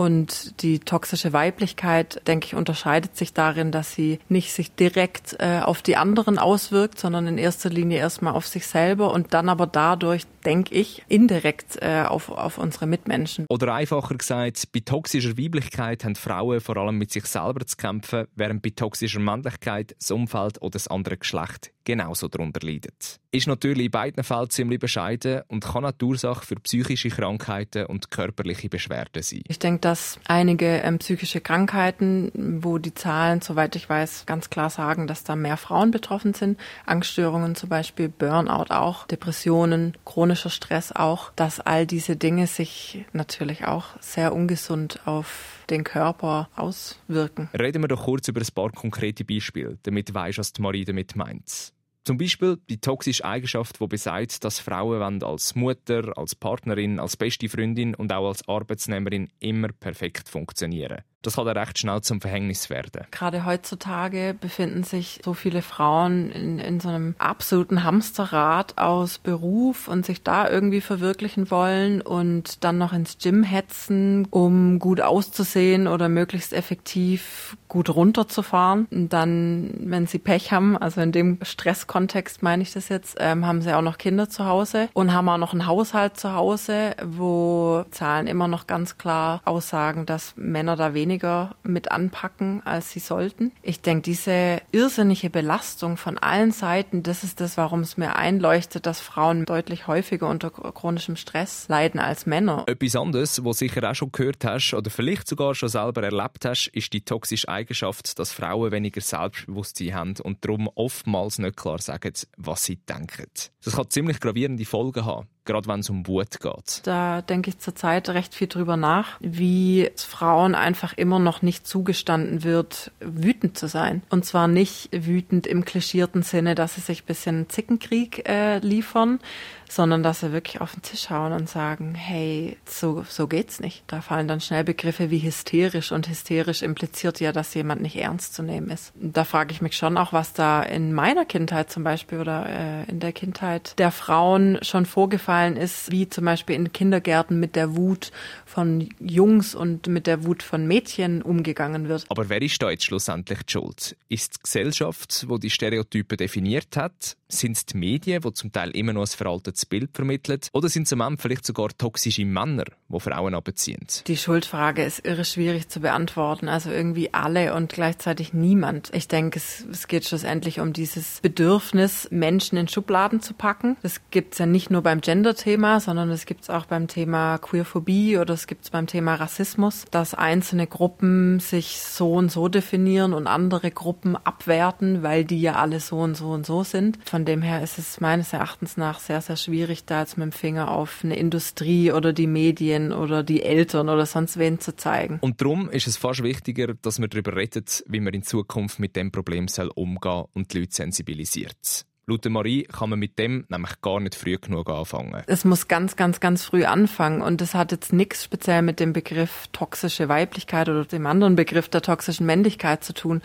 Und 0.00 0.62
die 0.62 0.78
toxische 0.78 1.34
Weiblichkeit, 1.34 2.26
denke 2.26 2.46
ich, 2.46 2.54
unterscheidet 2.54 3.18
sich 3.18 3.34
darin, 3.34 3.70
dass 3.70 3.92
sie 3.92 4.18
nicht 4.30 4.50
sich 4.50 4.74
direkt 4.74 5.36
äh, 5.40 5.60
auf 5.62 5.82
die 5.82 5.98
anderen 5.98 6.38
auswirkt, 6.38 6.98
sondern 6.98 7.26
in 7.26 7.36
erster 7.36 7.68
Linie 7.68 7.98
erstmal 7.98 8.32
auf 8.32 8.46
sich 8.46 8.66
selber 8.66 9.12
und 9.12 9.34
dann 9.34 9.50
aber 9.50 9.66
dadurch, 9.66 10.22
denke 10.46 10.74
ich, 10.74 11.02
indirekt 11.08 11.82
äh, 11.82 12.04
auf, 12.08 12.30
auf 12.30 12.56
unsere 12.56 12.86
Mitmenschen. 12.86 13.44
Oder 13.50 13.74
einfacher 13.74 14.14
gesagt, 14.14 14.72
bei 14.72 14.80
toxischer 14.80 15.36
Weiblichkeit 15.36 16.02
haben 16.02 16.16
Frauen 16.16 16.62
vor 16.62 16.78
allem 16.78 16.96
mit 16.96 17.12
sich 17.12 17.26
selber 17.26 17.66
zu 17.66 17.76
kämpfen, 17.76 18.26
während 18.34 18.62
bei 18.62 18.70
toxischer 18.70 19.20
Männlichkeit 19.20 19.94
das 19.98 20.10
Umfeld 20.10 20.62
oder 20.62 20.70
das 20.70 20.88
andere 20.88 21.18
Geschlecht 21.18 21.72
genauso 21.84 22.28
darunter 22.28 22.64
leidet. 22.64 23.18
Ist 23.32 23.46
natürlich 23.46 23.86
in 23.86 23.90
beiden 23.90 24.22
Fällen 24.22 24.50
ziemlich 24.50 24.78
bescheiden 24.78 25.42
und 25.48 25.64
kann 25.64 25.84
auch 25.84 25.92
die 25.92 26.04
Ursache 26.04 26.44
für 26.44 26.56
psychische 26.56 27.08
Krankheiten 27.08 27.86
und 27.86 28.10
körperliche 28.10 28.68
Beschwerden 28.68 29.22
sein. 29.22 29.42
Ich 29.48 29.58
denke, 29.58 29.80
dass 29.90 30.20
einige 30.28 30.66
ähm, 30.66 30.98
psychische 31.00 31.40
Krankheiten, 31.40 32.30
wo 32.62 32.78
die 32.78 32.94
Zahlen, 32.94 33.40
soweit 33.40 33.74
ich 33.74 33.88
weiß, 33.88 34.24
ganz 34.24 34.48
klar 34.48 34.70
sagen, 34.70 35.08
dass 35.08 35.24
da 35.24 35.34
mehr 35.34 35.56
Frauen 35.56 35.90
betroffen 35.90 36.32
sind, 36.32 36.60
Angststörungen 36.86 37.56
zum 37.56 37.70
Beispiel, 37.70 38.08
Burnout 38.08 38.72
auch, 38.72 39.08
Depressionen, 39.08 39.96
chronischer 40.04 40.50
Stress 40.50 40.92
auch, 40.92 41.32
dass 41.34 41.58
all 41.58 41.86
diese 41.86 42.14
Dinge 42.14 42.46
sich 42.46 43.04
natürlich 43.12 43.64
auch 43.64 43.86
sehr 43.98 44.32
ungesund 44.32 45.00
auf 45.06 45.58
den 45.70 45.82
Körper 45.82 46.48
auswirken. 46.54 47.48
Reden 47.58 47.82
wir 47.82 47.88
doch 47.88 48.04
kurz 48.04 48.28
über 48.28 48.40
ein 48.40 48.54
paar 48.54 48.70
konkrete 48.70 49.24
Beispiele, 49.24 49.76
damit 49.82 50.14
weisst, 50.14 50.38
was 50.38 50.52
die 50.52 50.62
Marie 50.62 50.84
damit 50.84 51.16
meint. 51.16 51.72
Zum 52.04 52.16
Beispiel 52.16 52.58
die 52.68 52.80
toxische 52.80 53.24
Eigenschaft, 53.24 53.80
die 53.80 53.86
besagt, 53.86 54.42
dass 54.44 54.58
Frauen 54.58 55.22
als 55.22 55.54
Mutter, 55.54 56.16
als 56.16 56.34
Partnerin, 56.34 56.98
als 56.98 57.16
beste 57.16 57.48
Freundin 57.48 57.94
und 57.94 58.12
auch 58.12 58.28
als 58.28 58.46
Arbeitsnehmerin 58.48 59.28
immer 59.38 59.68
perfekt 59.68 60.28
funktionieren. 60.28 61.02
Das 61.22 61.36
kann 61.36 61.44
dann 61.44 61.56
recht 61.56 61.78
schnell 61.78 62.00
zum 62.00 62.20
Verhängnis 62.20 62.70
werden. 62.70 63.04
Gerade 63.10 63.44
heutzutage 63.44 64.34
befinden 64.40 64.84
sich 64.84 65.20
so 65.22 65.34
viele 65.34 65.60
Frauen 65.60 66.30
in, 66.30 66.58
in 66.58 66.80
so 66.80 66.88
einem 66.88 67.14
absoluten 67.18 67.84
Hamsterrad 67.84 68.78
aus 68.78 69.18
Beruf 69.18 69.86
und 69.86 70.06
sich 70.06 70.22
da 70.22 70.48
irgendwie 70.48 70.80
verwirklichen 70.80 71.50
wollen 71.50 72.00
und 72.00 72.64
dann 72.64 72.78
noch 72.78 72.94
ins 72.94 73.18
Gym 73.18 73.42
hetzen, 73.42 74.26
um 74.30 74.78
gut 74.78 75.02
auszusehen 75.02 75.88
oder 75.88 76.08
möglichst 76.08 76.54
effektiv 76.54 77.56
gut 77.68 77.94
runterzufahren. 77.94 78.86
Und 78.90 79.12
dann, 79.12 79.74
wenn 79.80 80.06
sie 80.06 80.18
Pech 80.18 80.52
haben, 80.52 80.78
also 80.78 81.02
in 81.02 81.12
dem 81.12 81.38
Stresskontext 81.42 82.42
meine 82.42 82.62
ich 82.62 82.72
das 82.72 82.88
jetzt, 82.88 83.18
ähm, 83.20 83.46
haben 83.46 83.60
sie 83.60 83.76
auch 83.76 83.82
noch 83.82 83.98
Kinder 83.98 84.30
zu 84.30 84.46
Hause 84.46 84.88
und 84.94 85.12
haben 85.12 85.28
auch 85.28 85.38
noch 85.38 85.52
einen 85.52 85.66
Haushalt 85.66 86.16
zu 86.16 86.32
Hause, 86.32 86.96
wo 87.04 87.84
Zahlen 87.90 88.26
immer 88.26 88.48
noch 88.48 88.66
ganz 88.66 88.96
klar 88.96 89.42
aussagen, 89.44 90.06
dass 90.06 90.32
Männer 90.36 90.76
da 90.76 90.94
weniger 90.94 91.09
weniger 91.10 91.56
mit 91.64 91.90
anpacken, 91.90 92.62
als 92.64 92.92
sie 92.92 93.00
sollten. 93.00 93.50
Ich 93.62 93.80
denke, 93.80 94.02
diese 94.02 94.60
irrsinnige 94.70 95.28
Belastung 95.28 95.96
von 95.96 96.18
allen 96.18 96.52
Seiten, 96.52 97.02
das 97.02 97.24
ist 97.24 97.40
das, 97.40 97.56
warum 97.56 97.80
es 97.80 97.96
mir 97.96 98.14
einleuchtet, 98.14 98.86
dass 98.86 99.00
Frauen 99.00 99.44
deutlich 99.44 99.88
häufiger 99.88 100.28
unter 100.28 100.50
chronischem 100.50 101.16
Stress 101.16 101.66
leiden 101.68 101.98
als 101.98 102.26
Männer. 102.26 102.64
Etwas 102.68 102.94
anderes, 102.94 103.44
was 103.44 103.58
sicher 103.58 103.90
auch 103.90 103.94
schon 103.94 104.12
gehört 104.12 104.44
hast 104.44 104.72
oder 104.72 104.88
vielleicht 104.88 105.26
sogar 105.26 105.54
schon 105.56 105.68
selber 105.68 106.04
erlebt 106.04 106.44
hast, 106.44 106.68
ist 106.68 106.92
die 106.92 107.04
toxische 107.04 107.48
Eigenschaft, 107.48 108.18
dass 108.18 108.32
Frauen 108.32 108.70
weniger 108.70 109.00
Selbstbewusstsein 109.00 109.94
haben 109.94 110.14
und 110.22 110.44
darum 110.44 110.70
oftmals 110.76 111.38
nicht 111.38 111.56
klar 111.56 111.80
sagen, 111.80 112.12
was 112.36 112.64
sie 112.64 112.76
denken. 112.76 113.26
Das 113.64 113.74
kann 113.74 113.90
ziemlich 113.90 114.20
gravierende 114.20 114.64
Folgen 114.64 115.04
haben 115.04 115.26
gerade 115.44 115.68
wenn 115.68 115.80
es 115.80 115.90
um 115.90 116.06
Wut 116.06 116.40
geht. 116.40 116.80
Da 116.84 117.22
denke 117.22 117.50
ich 117.50 117.58
zurzeit 117.58 118.08
recht 118.10 118.34
viel 118.34 118.46
drüber 118.46 118.76
nach, 118.76 119.16
wie 119.20 119.90
Frauen 119.96 120.54
einfach 120.54 120.92
immer 120.94 121.18
noch 121.18 121.42
nicht 121.42 121.66
zugestanden 121.66 122.44
wird, 122.44 122.92
wütend 123.00 123.56
zu 123.56 123.66
sein. 123.66 124.02
Und 124.10 124.24
zwar 124.24 124.48
nicht 124.48 124.90
wütend 124.92 125.46
im 125.46 125.64
klischierten 125.64 126.22
Sinne, 126.22 126.54
dass 126.54 126.74
sie 126.74 126.80
sich 126.80 127.02
ein 127.02 127.06
bisschen 127.06 127.48
Zickenkrieg 127.48 128.28
äh, 128.28 128.58
liefern, 128.58 129.20
sondern 129.68 130.02
dass 130.02 130.20
sie 130.20 130.32
wirklich 130.32 130.60
auf 130.60 130.72
den 130.72 130.82
Tisch 130.82 131.10
hauen 131.10 131.32
und 131.32 131.48
sagen, 131.48 131.94
hey, 131.94 132.56
so, 132.66 133.04
so 133.08 133.26
geht's 133.26 133.60
nicht. 133.60 133.84
Da 133.86 134.00
fallen 134.00 134.28
dann 134.28 134.40
schnell 134.40 134.64
Begriffe 134.64 135.10
wie 135.10 135.20
hysterisch 135.20 135.92
und 135.92 136.08
hysterisch 136.08 136.62
impliziert 136.62 137.20
ja, 137.20 137.32
dass 137.32 137.54
jemand 137.54 137.80
nicht 137.80 137.96
ernst 137.96 138.34
zu 138.34 138.42
nehmen 138.42 138.70
ist. 138.70 138.92
Da 138.96 139.24
frage 139.24 139.52
ich 139.52 139.62
mich 139.62 139.76
schon 139.76 139.96
auch, 139.96 140.12
was 140.12 140.32
da 140.32 140.62
in 140.62 140.92
meiner 140.92 141.24
Kindheit 141.24 141.70
zum 141.70 141.84
Beispiel 141.84 142.20
oder 142.20 142.46
äh, 142.46 142.90
in 142.90 143.00
der 143.00 143.12
Kindheit 143.12 143.78
der 143.78 143.90
Frauen 143.90 144.58
schon 144.62 144.86
vorgefallen 144.86 145.29
ist, 145.56 145.90
wie 145.90 146.08
zum 146.08 146.24
Beispiel 146.24 146.56
in 146.56 146.72
Kindergärten 146.72 147.38
mit 147.38 147.56
der 147.56 147.76
Wut 147.76 148.10
von 148.44 148.88
Jungs 148.98 149.54
und 149.54 149.86
mit 149.86 150.06
der 150.06 150.24
Wut 150.24 150.42
von 150.42 150.66
Mädchen 150.66 151.22
umgegangen 151.22 151.88
wird. 151.88 152.04
Aber 152.08 152.28
wer 152.28 152.42
ist 152.42 152.60
da 152.62 152.70
jetzt 152.70 152.84
schlussendlich 152.84 153.42
die 153.44 153.52
Schuld? 153.52 153.96
Ist 154.08 154.36
die 154.36 154.42
Gesellschaft, 154.42 155.26
wo 155.28 155.38
die 155.38 155.50
Stereotype 155.50 156.16
definiert 156.16 156.76
hat? 156.76 157.16
Sind 157.30 157.56
es 157.56 157.66
die 157.66 157.76
Medien, 157.76 158.20
die 158.20 158.32
zum 158.32 158.52
Teil 158.52 158.70
immer 158.70 158.92
noch 158.92 159.02
ein 159.02 159.06
veraltetes 159.06 159.66
Bild 159.66 159.90
vermitteln? 159.94 160.40
Oder 160.52 160.68
sind 160.68 160.86
es 160.86 160.92
am 160.92 161.00
Ende 161.00 161.22
vielleicht 161.22 161.46
sogar 161.46 161.68
toxische 161.68 162.24
Männer, 162.24 162.64
die 162.88 163.00
Frauen 163.00 163.34
abziehen? 163.34 163.86
Die 164.06 164.16
Schuldfrage 164.16 164.84
ist 164.84 165.06
irre 165.06 165.24
schwierig 165.24 165.68
zu 165.68 165.80
beantworten. 165.80 166.48
Also 166.48 166.70
irgendwie 166.70 167.14
alle 167.14 167.54
und 167.54 167.72
gleichzeitig 167.72 168.32
niemand. 168.32 168.90
Ich 168.92 169.08
denke, 169.08 169.38
es, 169.38 169.64
es 169.70 169.88
geht 169.88 170.06
schlussendlich 170.06 170.60
um 170.60 170.72
dieses 170.72 171.20
Bedürfnis, 171.20 172.08
Menschen 172.10 172.58
in 172.58 172.68
Schubladen 172.68 173.20
zu 173.20 173.34
packen. 173.34 173.76
Das 173.82 174.00
gibt 174.10 174.34
es 174.34 174.38
ja 174.38 174.46
nicht 174.46 174.70
nur 174.70 174.82
beim 174.82 175.00
Gender-Thema, 175.00 175.80
sondern 175.80 176.08
das 176.08 176.26
gibt 176.26 176.42
es 176.42 176.50
auch 176.50 176.66
beim 176.66 176.88
Thema 176.88 177.38
Queerphobie 177.38 178.18
oder 178.18 178.34
es 178.34 178.46
gibt 178.46 178.64
es 178.64 178.70
beim 178.70 178.86
Thema 178.86 179.14
Rassismus, 179.14 179.84
dass 179.90 180.14
einzelne 180.14 180.66
Gruppen 180.66 181.40
sich 181.40 181.78
so 181.80 182.14
und 182.14 182.30
so 182.30 182.48
definieren 182.48 183.12
und 183.12 183.26
andere 183.26 183.70
Gruppen 183.70 184.16
abwerten, 184.16 185.02
weil 185.02 185.24
die 185.24 185.40
ja 185.40 185.54
alle 185.54 185.80
so 185.80 185.98
und 185.98 186.16
so 186.16 186.30
und 186.30 186.46
so 186.46 186.64
sind. 186.64 186.98
Von 187.04 187.19
von 187.20 187.26
dem 187.26 187.42
her 187.42 187.62
ist 187.62 187.78
es 187.78 188.00
meines 188.00 188.32
Erachtens 188.32 188.78
nach 188.78 188.98
sehr, 188.98 189.20
sehr 189.20 189.36
schwierig, 189.36 189.84
da 189.84 190.00
jetzt 190.00 190.16
mit 190.16 190.24
dem 190.24 190.32
Finger 190.32 190.70
auf 190.70 191.00
eine 191.04 191.16
Industrie 191.16 191.92
oder 191.92 192.14
die 192.14 192.26
Medien 192.26 192.94
oder 192.94 193.22
die 193.22 193.42
Eltern 193.42 193.90
oder 193.90 194.06
sonst 194.06 194.38
wen 194.38 194.58
zu 194.58 194.74
zeigen. 194.74 195.18
Und 195.20 195.42
darum 195.42 195.68
ist 195.68 195.86
es 195.86 195.98
fast 195.98 196.22
wichtiger, 196.22 196.72
dass 196.72 196.98
man 196.98 197.10
darüber 197.10 197.36
redet, 197.36 197.84
wie 197.86 198.00
man 198.00 198.14
in 198.14 198.22
Zukunft 198.22 198.78
mit 198.78 198.96
dem 198.96 199.12
Problem 199.12 199.48
soll 199.48 199.70
umgehen 199.74 200.24
und 200.32 200.54
die 200.54 200.60
Leute 200.60 200.74
sensibilisiert. 200.74 201.84
Laut 202.10 202.28
Marie 202.28 202.64
kann 202.64 202.90
man 202.90 202.98
mit 202.98 203.20
dem 203.20 203.44
nämlich 203.48 203.80
gar 203.82 204.00
nicht 204.00 204.16
früh 204.16 204.36
genug 204.36 204.68
anfangen. 204.68 205.22
Es 205.28 205.44
muss 205.44 205.68
ganz, 205.68 205.94
ganz, 205.94 206.18
ganz 206.18 206.44
früh 206.44 206.64
anfangen 206.64 207.22
und 207.22 207.40
das 207.40 207.54
hat 207.54 207.70
jetzt 207.70 207.92
nichts 207.92 208.24
speziell 208.24 208.62
mit 208.62 208.80
dem 208.80 208.92
Begriff 208.92 209.46
toxische 209.52 210.08
Weiblichkeit 210.08 210.68
oder 210.68 210.84
dem 210.84 211.06
anderen 211.06 211.36
Begriff 211.36 211.68
der 211.68 211.82
toxischen 211.82 212.26
Männlichkeit 212.26 212.82
zu 212.82 212.94
tun, 212.94 213.22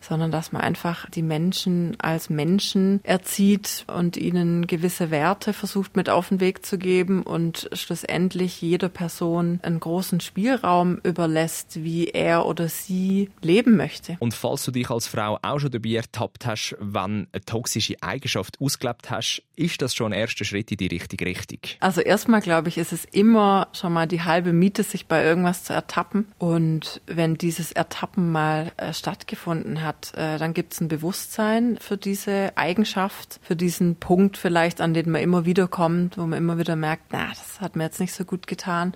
sondern 0.00 0.30
dass 0.30 0.52
man 0.52 0.62
einfach 0.62 1.10
die 1.10 1.22
Menschen 1.22 1.96
als 1.98 2.30
Menschen 2.30 3.00
erzieht 3.02 3.84
und 3.88 4.16
ihnen 4.16 4.68
gewisse 4.68 5.10
Werte 5.10 5.52
versucht 5.52 5.96
mit 5.96 6.08
auf 6.08 6.28
den 6.28 6.38
Weg 6.38 6.64
zu 6.64 6.78
geben 6.78 7.24
und 7.24 7.68
schlussendlich 7.72 8.62
jeder 8.62 8.88
Person 8.88 9.58
einen 9.64 9.80
großen 9.80 10.20
Spielraum 10.20 10.98
überlässt, 11.02 11.82
wie 11.82 12.06
er 12.06 12.46
oder 12.46 12.68
sie 12.68 13.30
leben 13.42 13.76
möchte. 13.76 14.16
Und 14.20 14.32
falls 14.32 14.64
du 14.64 14.70
dich 14.70 14.90
als 14.90 15.08
Frau 15.08 15.40
auch 15.42 15.58
schon 15.58 15.72
dabei 15.72 15.94
ertappt 15.94 16.46
hast, 16.46 16.76
wenn 16.78 17.26
eine 17.32 17.44
toxische 17.44 17.96
Eigenschaft 18.00 18.27
Eigenschaft 18.28 18.60
ausgelebt 18.60 19.10
hast, 19.10 19.42
ist 19.56 19.80
das 19.80 19.94
schon 19.94 20.12
ein 20.12 20.18
erster 20.18 20.44
Schritt 20.44 20.70
in 20.70 20.76
die 20.76 20.86
richtige 20.86 21.24
Richtung? 21.24 21.60
Also 21.80 22.00
erstmal 22.00 22.40
glaube 22.40 22.68
ich, 22.68 22.76
ist 22.76 22.92
es 22.92 23.04
immer 23.06 23.68
schon 23.72 23.92
mal 23.92 24.06
die 24.06 24.22
halbe 24.22 24.52
Miete, 24.52 24.82
sich 24.82 25.06
bei 25.06 25.24
irgendwas 25.24 25.64
zu 25.64 25.72
ertappen. 25.72 26.28
Und 26.38 27.00
wenn 27.06 27.36
dieses 27.36 27.72
Ertappen 27.72 28.30
mal 28.30 28.72
äh, 28.76 28.92
stattgefunden 28.92 29.82
hat, 29.82 30.12
äh, 30.14 30.38
dann 30.38 30.52
gibt 30.52 30.74
es 30.74 30.80
ein 30.80 30.88
Bewusstsein 30.88 31.78
für 31.80 31.96
diese 31.96 32.52
Eigenschaft, 32.56 33.40
für 33.42 33.56
diesen 33.56 33.96
Punkt 33.96 34.36
vielleicht, 34.36 34.80
an 34.80 34.92
den 34.92 35.10
man 35.10 35.22
immer 35.22 35.46
wieder 35.46 35.66
kommt, 35.66 36.18
wo 36.18 36.26
man 36.26 36.38
immer 36.38 36.58
wieder 36.58 36.76
merkt, 36.76 37.04
na, 37.12 37.28
das 37.30 37.60
hat 37.60 37.76
mir 37.76 37.84
jetzt 37.84 38.00
nicht 38.00 38.12
so 38.12 38.24
gut 38.24 38.46
getan. 38.46 38.92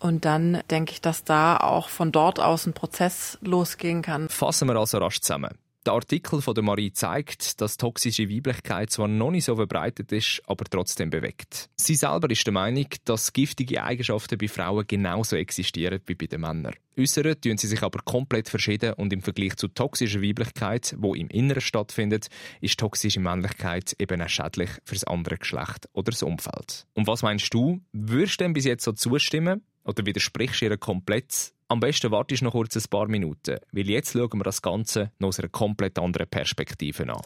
Und 0.00 0.24
dann 0.24 0.62
denke 0.70 0.92
ich, 0.92 1.00
dass 1.00 1.24
da 1.24 1.56
auch 1.56 1.88
von 1.88 2.12
dort 2.12 2.40
aus 2.40 2.66
ein 2.66 2.72
Prozess 2.72 3.38
losgehen 3.40 4.02
kann. 4.02 4.28
Fassen 4.28 4.68
wir 4.68 4.76
also 4.76 4.98
rasch 4.98 5.20
zusammen. 5.20 5.58
Der 5.86 5.92
Artikel 5.94 6.42
von 6.42 6.54
der 6.54 6.64
Marie 6.64 6.92
zeigt, 6.92 7.60
dass 7.60 7.76
toxische 7.76 8.28
Weiblichkeit 8.28 8.90
zwar 8.90 9.08
noch 9.08 9.30
nicht 9.30 9.44
so 9.44 9.56
verbreitet 9.56 10.12
ist, 10.12 10.42
aber 10.46 10.64
trotzdem 10.64 11.08
bewegt. 11.08 11.70
Sie 11.76 11.94
selber 11.94 12.28
ist 12.30 12.44
der 12.46 12.52
Meinung, 12.52 12.86
dass 13.04 13.32
giftige 13.32 13.82
Eigenschaften 13.82 14.36
bei 14.38 14.48
Frauen 14.48 14.86
genauso 14.86 15.36
existieren 15.36 16.00
wie 16.06 16.14
bei 16.14 16.26
den 16.26 16.40
Männern. 16.40 16.74
Äußern 16.98 17.40
tun 17.40 17.56
sie 17.56 17.68
sich 17.68 17.82
aber 17.82 18.00
komplett 18.04 18.48
verschieden 18.48 18.94
und 18.94 19.12
im 19.12 19.22
Vergleich 19.22 19.56
zu 19.56 19.68
toxischer 19.68 20.20
Weiblichkeit, 20.20 20.96
wo 20.98 21.14
im 21.14 21.28
Inneren 21.28 21.60
stattfindet, 21.60 22.26
ist 22.60 22.78
toxische 22.78 23.20
Männlichkeit 23.20 23.94
eben 23.98 24.20
auch 24.20 24.28
schädlich 24.28 24.70
für 24.84 24.94
das 24.94 25.04
andere 25.04 25.38
Geschlecht 25.38 25.88
oder 25.92 26.10
das 26.10 26.24
Umfeld. 26.24 26.86
Und 26.94 27.06
was 27.06 27.22
meinst 27.22 27.54
du? 27.54 27.80
Würdest 27.92 28.40
du 28.40 28.44
dem 28.44 28.52
bis 28.52 28.64
jetzt 28.64 28.84
so 28.84 28.92
zustimmen? 28.92 29.62
Oder 29.84 30.04
widersprichst 30.04 30.60
du 30.60 30.66
ihr 30.66 30.76
komplett? 30.76 31.52
Am 31.70 31.80
besten 31.80 32.10
wartest 32.10 32.40
du 32.40 32.46
noch 32.46 32.52
kurz 32.52 32.76
ein 32.76 32.84
paar 32.88 33.08
Minuten, 33.08 33.58
weil 33.72 33.90
jetzt 33.90 34.14
schauen 34.14 34.38
wir 34.38 34.44
das 34.44 34.62
Ganze 34.62 35.12
noch 35.18 35.28
aus 35.28 35.38
einer 35.38 35.50
komplett 35.50 35.98
anderen 35.98 36.26
Perspektive 36.26 37.02
an. 37.02 37.20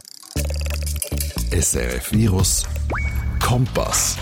SRF 1.53 2.11
Virus 2.11 2.67
Kompass. 3.41 4.19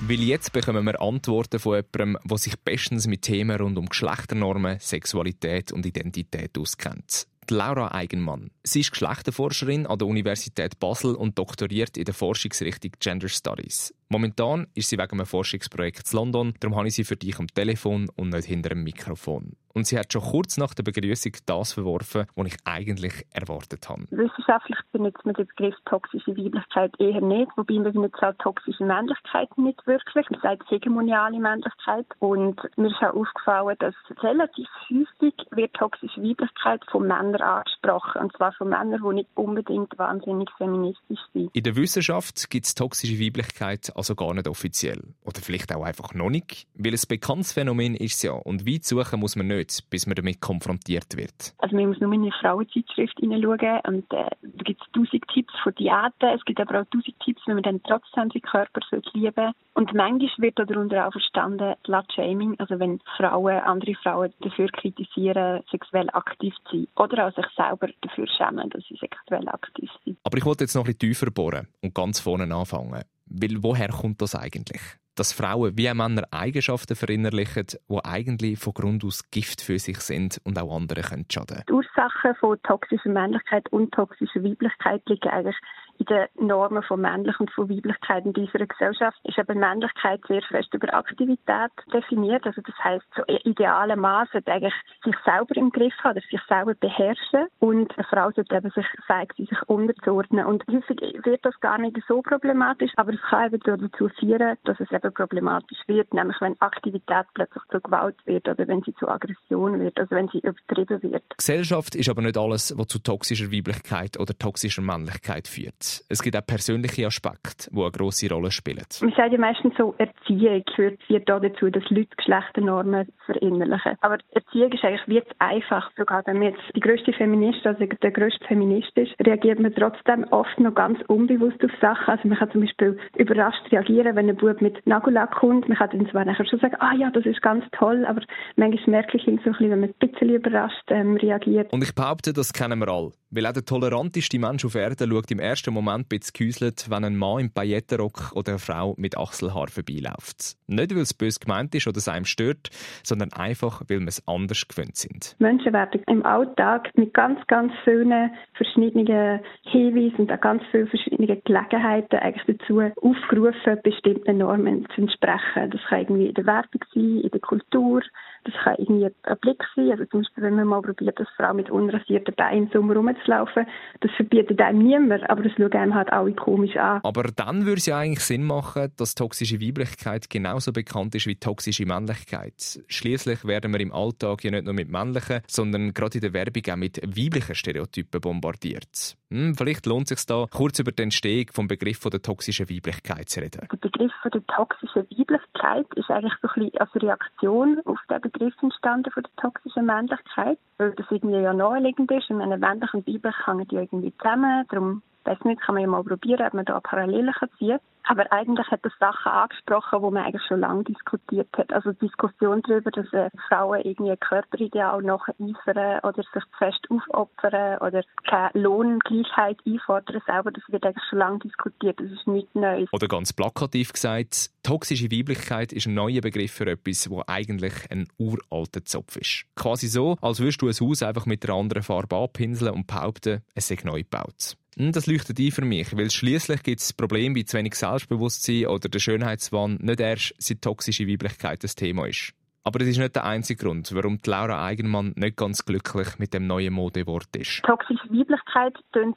Weil 0.00 0.20
jetzt 0.20 0.52
bekommen 0.52 0.84
wir 0.84 1.00
Antworten 1.00 1.58
von 1.58 1.76
jemandem, 1.76 2.18
der 2.28 2.36
sich 2.36 2.54
bestens 2.58 3.06
mit 3.06 3.22
Themen 3.22 3.58
rund 3.58 3.78
um 3.78 3.86
Geschlechternormen, 3.86 4.78
Sexualität 4.78 5.72
und 5.72 5.86
Identität 5.86 6.58
auskennt. 6.58 7.26
Laura 7.50 7.92
Eigenmann. 7.92 8.50
Sie 8.62 8.80
ist 8.80 8.92
Geschlechterforscherin 8.92 9.86
an 9.86 9.98
der 9.98 10.08
Universität 10.08 10.78
Basel 10.78 11.14
und 11.14 11.38
doktoriert 11.38 11.96
in 11.96 12.04
der 12.04 12.14
Forschungsrichtung 12.14 12.92
Gender 13.00 13.28
Studies. 13.28 13.94
Momentan 14.08 14.66
ist 14.74 14.88
sie 14.88 14.98
wegen 14.98 15.12
einem 15.12 15.26
Forschungsprojekt 15.26 16.12
in 16.12 16.16
London, 16.16 16.54
darum 16.60 16.76
habe 16.76 16.88
ich 16.88 16.94
sie 16.94 17.04
für 17.04 17.16
dich 17.16 17.38
am 17.38 17.48
Telefon 17.48 18.08
und 18.16 18.30
nicht 18.30 18.46
hinter 18.46 18.70
dem 18.70 18.84
Mikrofon. 18.84 19.56
Und 19.76 19.86
sie 19.86 19.98
hat 19.98 20.10
schon 20.10 20.22
kurz 20.22 20.56
nach 20.56 20.72
der 20.72 20.84
Begrüßung 20.84 21.32
das 21.44 21.74
verworfen, 21.74 22.24
was 22.34 22.46
ich 22.46 22.56
eigentlich 22.64 23.26
erwartet 23.34 23.86
habe. 23.90 24.06
Wissenschaftlich 24.08 24.78
benutzt 24.90 25.22
man 25.26 25.34
den 25.34 25.46
Begriff 25.46 25.74
toxische 25.84 26.34
Weiblichkeit 26.34 26.98
eher 26.98 27.20
nicht, 27.20 27.50
wobei 27.56 27.74
man 27.74 27.92
benutzt 27.92 28.22
auch 28.22 28.32
toxische 28.38 28.86
Männlichkeit 28.86 29.50
nicht 29.58 29.86
wirklich. 29.86 30.30
Man 30.30 30.40
sagt 30.40 30.70
hegemoniale 30.70 31.38
Männlichkeit. 31.38 32.06
Und 32.20 32.58
mir 32.78 32.86
ist 32.86 33.02
auch 33.02 33.14
aufgefallen, 33.14 33.76
dass 33.80 33.94
relativ 34.22 34.66
häufig 34.88 35.34
wird 35.50 35.74
toxische 35.74 36.22
Weiblichkeit 36.22 36.82
von 36.90 37.06
Männern 37.06 37.42
angesprochen. 37.42 38.22
Und 38.22 38.34
zwar 38.34 38.52
von 38.52 38.70
Männern, 38.70 39.02
die 39.06 39.14
nicht 39.16 39.30
unbedingt 39.34 39.98
wahnsinnig 39.98 40.48
feministisch 40.56 41.20
sind. 41.34 41.54
In 41.54 41.62
der 41.62 41.76
Wissenschaft 41.76 42.48
gibt 42.48 42.64
es 42.64 42.74
toxische 42.74 43.20
Weiblichkeit 43.20 43.92
also 43.94 44.14
gar 44.14 44.32
nicht 44.32 44.48
offiziell. 44.48 45.02
Oder 45.26 45.42
vielleicht 45.42 45.74
auch 45.74 45.84
einfach 45.84 46.14
noch 46.14 46.30
nicht. 46.30 46.66
Weil 46.76 46.94
ein 46.94 47.00
bekanntes 47.06 47.52
Phänomen 47.52 47.94
ist 47.94 48.14
es 48.14 48.22
ja. 48.22 48.32
Und 48.32 48.66
weit 48.66 48.84
suchen 48.84 49.20
muss 49.20 49.36
man 49.36 49.48
nicht, 49.48 49.65
bis 49.90 50.06
man 50.06 50.14
damit 50.14 50.40
konfrontiert 50.40 51.16
wird. 51.16 51.54
Also 51.58 51.76
man 51.76 51.88
muss 51.88 52.00
nur 52.00 52.12
in 52.12 52.22
eine 52.22 52.32
Frauenzeitschrift 52.32 53.18
hineinschauen. 53.18 53.80
Und 53.86 54.12
äh, 54.12 54.30
da 54.42 54.62
gibt 54.64 54.82
es 54.82 54.92
tausend 54.92 55.24
Tipps 55.32 55.52
von 55.62 55.74
Diäten. 55.74 56.28
Es 56.34 56.44
gibt 56.44 56.60
aber 56.60 56.80
auch 56.80 56.86
tausend 56.86 57.18
Tipps, 57.24 57.42
wie 57.46 57.54
man 57.54 57.62
dann 57.62 57.82
trotzdem 57.82 58.30
seinen 58.30 58.42
Körper 58.42 58.80
lieben 58.90 59.32
sollte. 59.34 59.52
Und 59.74 59.92
manchmal 59.94 60.30
wird 60.38 60.58
darunter 60.58 61.06
auch 61.06 61.12
verstanden 61.12 61.74
Slut-Shaming. 61.84 62.58
Also 62.58 62.78
wenn 62.78 63.00
Frauen 63.16 63.60
andere 63.60 63.94
Frauen 64.02 64.32
dafür 64.40 64.68
kritisieren, 64.68 65.62
sexuell 65.70 66.08
aktiv 66.12 66.54
zu 66.70 66.76
sein. 66.76 66.88
Oder 66.96 67.28
auch 67.28 67.34
sich 67.34 67.46
selber 67.56 67.88
dafür 68.00 68.26
schämen, 68.26 68.70
dass 68.70 68.84
sie 68.88 68.96
sexuell 68.96 69.48
aktiv 69.48 69.90
sind. 70.04 70.18
Aber 70.24 70.38
ich 70.38 70.44
wollte 70.44 70.64
jetzt 70.64 70.74
noch 70.74 70.82
ein 70.82 70.94
bisschen 70.94 71.14
tiefer 71.14 71.30
bohren 71.30 71.68
und 71.82 71.94
ganz 71.94 72.20
vorne 72.20 72.52
anfangen. 72.54 73.04
Weil 73.26 73.62
woher 73.62 73.88
kommt 73.88 74.22
das 74.22 74.34
eigentlich? 74.34 74.80
Dass 75.16 75.32
Frauen 75.32 75.76
wie 75.78 75.92
Männer 75.94 76.24
Eigenschaften 76.30 76.94
verinnerlichen, 76.94 77.66
die 77.88 78.04
eigentlich 78.04 78.58
von 78.58 78.74
Grund 78.74 79.02
aus 79.02 79.30
Gift 79.30 79.62
für 79.62 79.78
sich 79.78 79.98
sind 80.00 80.40
und 80.44 80.58
auch 80.60 80.76
anderen 80.76 81.02
können 81.02 81.26
schaden. 81.32 81.62
Die 81.66 81.72
Ursachen 81.72 82.34
von 82.38 82.60
toxischer 82.62 83.08
Männlichkeit 83.08 83.66
und 83.72 83.92
toxischer 83.92 84.44
Weiblichkeit 84.44 85.02
liegen 85.08 85.30
eigentlich 85.30 85.56
in 85.98 86.06
den 86.06 86.46
Normen 86.46 86.82
von 86.82 87.00
Männlichkeit 87.00 87.40
und 87.40 87.50
von 87.52 87.68
Weiblichkeit 87.68 88.24
in 88.24 88.32
dieser 88.32 88.66
Gesellschaft 88.66 89.18
ist 89.24 89.38
eben 89.38 89.58
Männlichkeit 89.58 90.20
sehr 90.28 90.42
fest 90.42 90.72
über 90.72 90.92
Aktivität 90.94 91.70
definiert. 91.92 92.46
Also 92.46 92.60
das 92.62 92.74
heißt, 92.82 93.04
so 93.16 93.22
ideale 93.44 93.96
Maß 93.96 94.28
sollte 94.32 94.52
eigentlich 94.52 94.74
sich 95.04 95.14
selber 95.24 95.56
im 95.56 95.70
Griff 95.70 95.94
haben, 96.02 96.20
sich 96.30 96.40
selber 96.48 96.74
beherrschen 96.74 97.46
und 97.58 97.96
eine 97.96 98.06
Frau 98.08 98.30
sollte 98.30 98.56
eben 98.56 98.70
sich 98.70 98.86
fähig 99.06 99.32
sein, 99.36 99.46
sich 99.46 99.62
unterzuordnen. 99.68 100.46
Und 100.46 100.64
häufig 100.68 100.98
wird 101.24 101.44
das 101.44 101.58
gar 101.60 101.78
nicht 101.78 101.96
so 102.08 102.22
problematisch, 102.22 102.92
aber 102.96 103.12
es 103.12 103.20
kann 103.28 103.52
eben 103.52 103.60
dazu 103.64 104.08
führen, 104.18 104.56
dass 104.64 104.80
es 104.80 104.90
eben 104.90 105.12
problematisch 105.12 105.78
wird, 105.86 106.12
nämlich 106.14 106.36
wenn 106.40 106.60
Aktivität 106.60 107.26
plötzlich 107.34 107.62
zu 107.70 107.80
Gewalt 107.80 108.16
wird 108.26 108.48
oder 108.48 108.66
wenn 108.68 108.82
sie 108.82 108.94
zu 108.94 109.08
Aggression 109.08 109.80
wird, 109.80 109.98
also 109.98 110.14
wenn 110.14 110.28
sie 110.28 110.38
übertrieben 110.38 111.02
wird. 111.02 111.24
Gesellschaft 111.36 111.94
ist 111.94 112.08
aber 112.08 112.22
nicht 112.22 112.36
alles, 112.36 112.76
was 112.76 112.86
zu 112.88 112.98
toxischer 112.98 113.50
Weiblichkeit 113.52 114.18
oder 114.18 114.36
toxischer 114.36 114.82
Männlichkeit 114.82 115.48
führt. 115.48 115.85
Es 116.08 116.22
gibt 116.22 116.36
auch 116.36 116.46
persönliche 116.46 117.06
Aspekte, 117.06 117.70
die 117.70 117.80
eine 117.80 117.90
grosse 117.90 118.28
Rolle 118.30 118.50
spielen. 118.50 118.84
Man 119.00 119.12
sagt 119.16 119.32
ja 119.32 119.38
meistens 119.38 119.74
so, 119.76 119.94
Erziehung 119.98 120.62
führt, 120.74 121.02
führt 121.04 121.28
dazu, 121.28 121.70
dass 121.70 121.88
Leute 121.90 122.16
Geschlechternormen 122.16 123.08
verinnerlichen. 123.26 123.96
Aber 124.00 124.18
Erziehung 124.30 124.72
ist 124.72 124.84
eigentlich 124.84 125.06
wie 125.06 125.22
einfach. 125.38 125.90
Sogar 125.96 126.22
wenn 126.26 126.38
man 126.38 126.48
jetzt 126.48 126.62
die 126.74 126.80
grösste 126.80 127.12
Feministin, 127.12 127.66
also 127.66 127.84
der 127.84 128.10
grösste 128.10 128.44
Feminist 128.46 128.96
ist, 128.96 129.12
reagiert 129.24 129.60
man 129.60 129.74
trotzdem 129.74 130.24
oft 130.30 130.58
noch 130.58 130.74
ganz 130.74 130.98
unbewusst 131.08 131.62
auf 131.64 131.70
Sachen. 131.80 132.14
Also 132.14 132.28
man 132.28 132.38
kann 132.38 132.50
zum 132.50 132.60
Beispiel 132.62 132.98
überrascht 133.16 133.70
reagieren, 133.70 134.16
wenn 134.16 134.28
ein 134.28 134.36
Bub 134.36 134.60
mit 134.60 134.86
Nagellack 134.86 135.34
kommt. 135.36 135.68
Man 135.68 135.76
kann 135.76 135.90
dann 135.90 136.08
zwar 136.10 136.24
nachher 136.24 136.46
schon 136.46 136.60
sagen, 136.60 136.76
ah 136.80 136.94
ja, 136.94 137.10
das 137.10 137.26
ist 137.26 137.42
ganz 137.42 137.64
toll, 137.72 138.04
aber 138.06 138.22
manchmal 138.56 138.90
merke 138.90 139.16
ich 139.16 139.24
so 139.24 139.30
ein 139.30 139.36
bisschen, 139.36 139.70
wenn 139.70 139.80
man 139.80 139.90
ein 139.90 140.08
bisschen 140.08 140.34
überrascht 140.34 140.84
ähm, 140.88 141.16
reagiert. 141.16 141.72
Und 141.72 141.82
ich 141.82 141.94
behaupte, 141.94 142.32
das 142.32 142.52
kennen 142.52 142.78
wir 142.78 142.88
alle. 142.88 143.12
Weil 143.30 143.46
auch 143.46 143.52
der 143.52 143.64
toleranteste 143.64 144.38
Mensch 144.38 144.64
auf 144.64 144.74
Erden 144.74 145.10
schaut 145.10 145.30
im 145.30 145.40
ersten 145.40 145.74
Moment 145.76 146.08
gehäuselt, 146.34 146.90
wenn 146.90 147.04
ein 147.04 147.16
Mann 147.16 147.40
im 147.40 147.50
Paillettenrock 147.50 148.32
oder 148.34 148.52
eine 148.52 148.58
Frau 148.58 148.94
mit 148.98 149.16
Achselhaar 149.16 149.68
vorbeiläuft. 149.68 150.56
Nicht, 150.66 150.94
weil 150.94 151.02
es 151.02 151.14
bös 151.14 151.40
gemeint 151.40 151.74
ist 151.74 151.86
oder 151.86 151.98
es 151.98 152.08
einem 152.08 152.24
stört, 152.24 152.70
sondern 153.02 153.32
einfach, 153.32 153.82
weil 153.88 154.00
wir 154.00 154.08
es 154.08 154.26
anders 154.26 154.66
gewöhnt 154.66 154.96
sind. 154.96 155.36
Menschen 155.38 155.72
werden 155.72 156.02
im 156.06 156.24
Alltag 156.24 156.90
mit 156.96 157.14
ganz, 157.14 157.38
ganz 157.46 157.72
vielen 157.84 158.30
verschiedenen 158.54 159.40
Hinweisen 159.62 160.16
und 160.16 160.32
auch 160.32 160.40
ganz 160.40 160.62
vielen 160.70 160.88
verschiedenen 160.88 161.40
Gelegenheiten 161.44 162.16
eigentlich 162.16 162.58
dazu 162.58 162.80
aufgerufen, 162.80 163.80
bestimmten 163.82 164.38
Normen 164.38 164.86
zu 164.94 165.02
entsprechen. 165.02 165.70
Das 165.70 165.80
kann 165.88 166.00
irgendwie 166.00 166.26
in 166.26 166.34
der 166.34 166.46
Werbung 166.46 166.84
sein, 166.94 167.20
in 167.20 167.30
der 167.30 167.40
Kultur, 167.40 168.02
das 168.46 168.54
kann 168.62 168.76
irgendwie 168.78 169.06
ein 169.06 169.38
Blick 169.40 169.62
sein. 169.74 169.90
Also 169.90 170.04
zum 170.06 170.22
Beispiel, 170.22 170.44
wenn 170.44 170.54
man 170.54 170.68
mal 170.68 170.82
probiert, 170.82 171.18
als 171.18 171.28
Frau 171.36 171.52
mit 171.52 171.70
unrasierten 171.70 172.34
Beinen 172.34 172.64
im 172.66 172.70
Sommer 172.72 172.94
rumzulaufen, 172.94 173.66
das 174.00 174.10
verbietet 174.12 174.60
einem 174.60 174.78
niemand, 174.78 175.28
aber 175.28 175.42
das 175.42 175.52
schaut 175.56 175.74
einem 175.74 175.94
halt 175.94 176.12
alle 176.12 176.32
komisch 176.32 176.76
an. 176.76 177.00
Aber 177.02 177.24
dann 177.24 177.66
würde 177.66 177.78
es 177.78 177.86
ja 177.86 177.98
eigentlich 177.98 178.20
Sinn 178.20 178.44
machen, 178.44 178.92
dass 178.96 179.14
toxische 179.14 179.60
Weiblichkeit 179.60 180.30
genauso 180.30 180.72
bekannt 180.72 181.14
ist 181.14 181.26
wie 181.26 181.36
toxische 181.36 181.86
Männlichkeit. 181.86 182.80
Schließlich 182.86 183.44
werden 183.44 183.72
wir 183.72 183.80
im 183.80 183.92
Alltag 183.92 184.44
ja 184.44 184.50
nicht 184.50 184.64
nur 184.64 184.74
mit 184.74 184.88
männlichen, 184.88 185.40
sondern 185.46 185.92
gerade 185.92 186.18
in 186.18 186.22
der 186.22 186.32
Werbung 186.32 186.62
auch 186.70 186.76
mit 186.76 187.00
weiblichen 187.02 187.54
Stereotypen 187.54 188.20
bombardiert. 188.20 189.16
Hm, 189.30 189.56
vielleicht 189.56 189.86
lohnt 189.86 190.10
es 190.10 190.20
sich 190.20 190.26
da, 190.26 190.46
kurz 190.52 190.78
über 190.78 190.92
den 190.92 191.04
Entstehung 191.04 191.46
vom 191.52 191.66
Begriff 191.66 191.98
von 191.98 192.12
der 192.12 192.22
toxischen 192.22 192.70
Weiblichkeit 192.70 193.28
zu 193.28 193.40
reden. 193.40 193.66
Der 193.70 193.76
Begriff 193.76 194.12
von 194.22 194.30
der 194.30 194.46
toxischen 194.46 195.02
Weiblichkeit 195.02 195.86
ist 195.96 196.10
eigentlich 196.10 196.32
so 196.40 196.48
ein 196.48 196.62
bisschen 196.62 196.80
als 196.80 196.94
Reaktion 196.94 197.80
auf 197.86 197.98
den 198.08 198.20
Begriff 198.20 198.54
entstanden 198.62 199.10
von 199.10 199.24
der 199.24 199.42
toxischen 199.42 199.86
Männlichkeit, 199.86 200.58
weil 200.78 200.92
das 200.92 201.06
irgendwie 201.10 201.40
ja 201.40 201.52
naheliegend 201.52 202.10
ist. 202.12 202.30
Eine 202.30 202.56
männlich 202.56 202.94
und 202.94 203.06
weiblich 203.06 203.34
hängen 203.46 203.66
die 203.66 203.76
irgendwie 203.76 204.12
zusammen. 204.16 204.64
Darum 204.68 205.02
weiß 205.26 205.38
nicht, 205.44 205.60
kann 205.60 205.74
man 205.74 205.82
ja 205.82 205.88
mal 205.88 206.04
probieren, 206.04 206.46
ob 206.46 206.54
man 206.54 206.64
da 206.64 206.80
Parallelen 206.80 207.32
kann. 207.32 207.80
Aber 208.08 208.30
eigentlich 208.30 208.66
hat 208.68 208.84
er 208.84 208.92
Sachen 209.00 209.32
angesprochen, 209.32 210.00
wo 210.00 210.10
man 210.12 210.24
eigentlich 210.24 210.46
schon 210.46 210.60
lange 210.60 210.84
diskutiert 210.84 211.48
hat. 211.56 211.72
Also 211.72 211.92
die 211.92 212.06
Diskussion 212.06 212.62
darüber, 212.62 212.92
dass 212.92 213.12
äh, 213.12 213.30
Frauen 213.48 213.80
irgendwie 213.82 214.12
ein 214.12 214.20
Körperideal 214.20 215.02
nacheifern 215.02 215.98
oder 216.04 216.22
sich 216.22 216.32
zu 216.32 216.58
fest 216.58 216.86
aufopfern 216.88 217.78
oder 217.78 218.02
keine 218.28 218.50
Lohngleichheit 218.54 219.58
einfordern 219.66 220.22
selber, 220.24 220.52
das 220.52 220.62
wird 220.68 220.86
eigentlich 220.86 221.04
schon 221.10 221.18
lange 221.18 221.40
diskutiert. 221.40 221.98
Das 221.98 222.10
ist 222.12 222.26
nichts 222.28 222.54
Neues. 222.54 222.88
Oder 222.92 223.08
ganz 223.08 223.32
plakativ 223.32 223.92
gesagt, 223.92 224.50
toxische 224.62 225.10
Weiblichkeit 225.10 225.72
ist 225.72 225.86
ein 225.86 225.94
neuer 225.94 226.20
Begriff 226.20 226.52
für 226.52 226.66
etwas, 226.66 227.10
wo 227.10 227.24
eigentlich 227.26 227.90
ein 227.90 228.06
uralter 228.18 228.84
Zopf 228.84 229.16
ist. 229.16 229.46
Quasi 229.56 229.88
so, 229.88 230.16
als 230.20 230.38
würdest 230.38 230.62
du 230.62 230.68
ein 230.68 230.88
Haus 230.88 231.02
einfach 231.02 231.26
mit 231.26 231.44
einer 231.44 231.58
anderen 231.58 231.82
Farbe 231.82 232.16
abpinseln 232.16 232.72
und 232.72 232.86
behaupten, 232.86 233.42
es 233.54 233.66
sei 233.66 233.78
neu 233.82 234.02
gebaut. 234.04 234.56
Hm, 234.78 234.92
das 234.92 235.06
leuchtet 235.06 235.38
ein 235.38 235.50
für 235.50 235.64
mich, 235.64 235.96
weil 235.96 236.10
schließlich 236.10 236.62
gibt 236.62 236.80
es 236.80 236.92
Probleme 236.92 237.34
wie 237.34 237.46
zu 237.46 237.56
wenig 237.56 237.74
Selbstbewusstsein 237.76 238.66
oder 238.66 238.90
der 238.90 238.98
Schönheitswahn 238.98 239.78
nicht 239.80 240.00
erst 240.00 240.34
seit 240.38 240.60
toxische 240.60 241.08
Weiblichkeit 241.08 241.64
das 241.64 241.74
Thema 241.74 242.06
ist. 242.06 242.34
Aber 242.62 242.78
das 242.80 242.88
ist 242.88 242.98
nicht 242.98 243.14
der 243.14 243.24
einzige 243.24 243.64
Grund, 243.64 243.94
warum 243.94 244.18
Laura 244.26 244.62
Eigenmann 244.66 245.14
nicht 245.16 245.36
ganz 245.36 245.64
glücklich 245.64 246.18
mit 246.18 246.34
dem 246.34 246.46
neuen 246.46 246.74
Modewort 246.74 247.34
ist. 247.36 247.62
Toxische 247.62 248.10
Weiblichkeit 248.10 248.74
klingt 248.92 249.16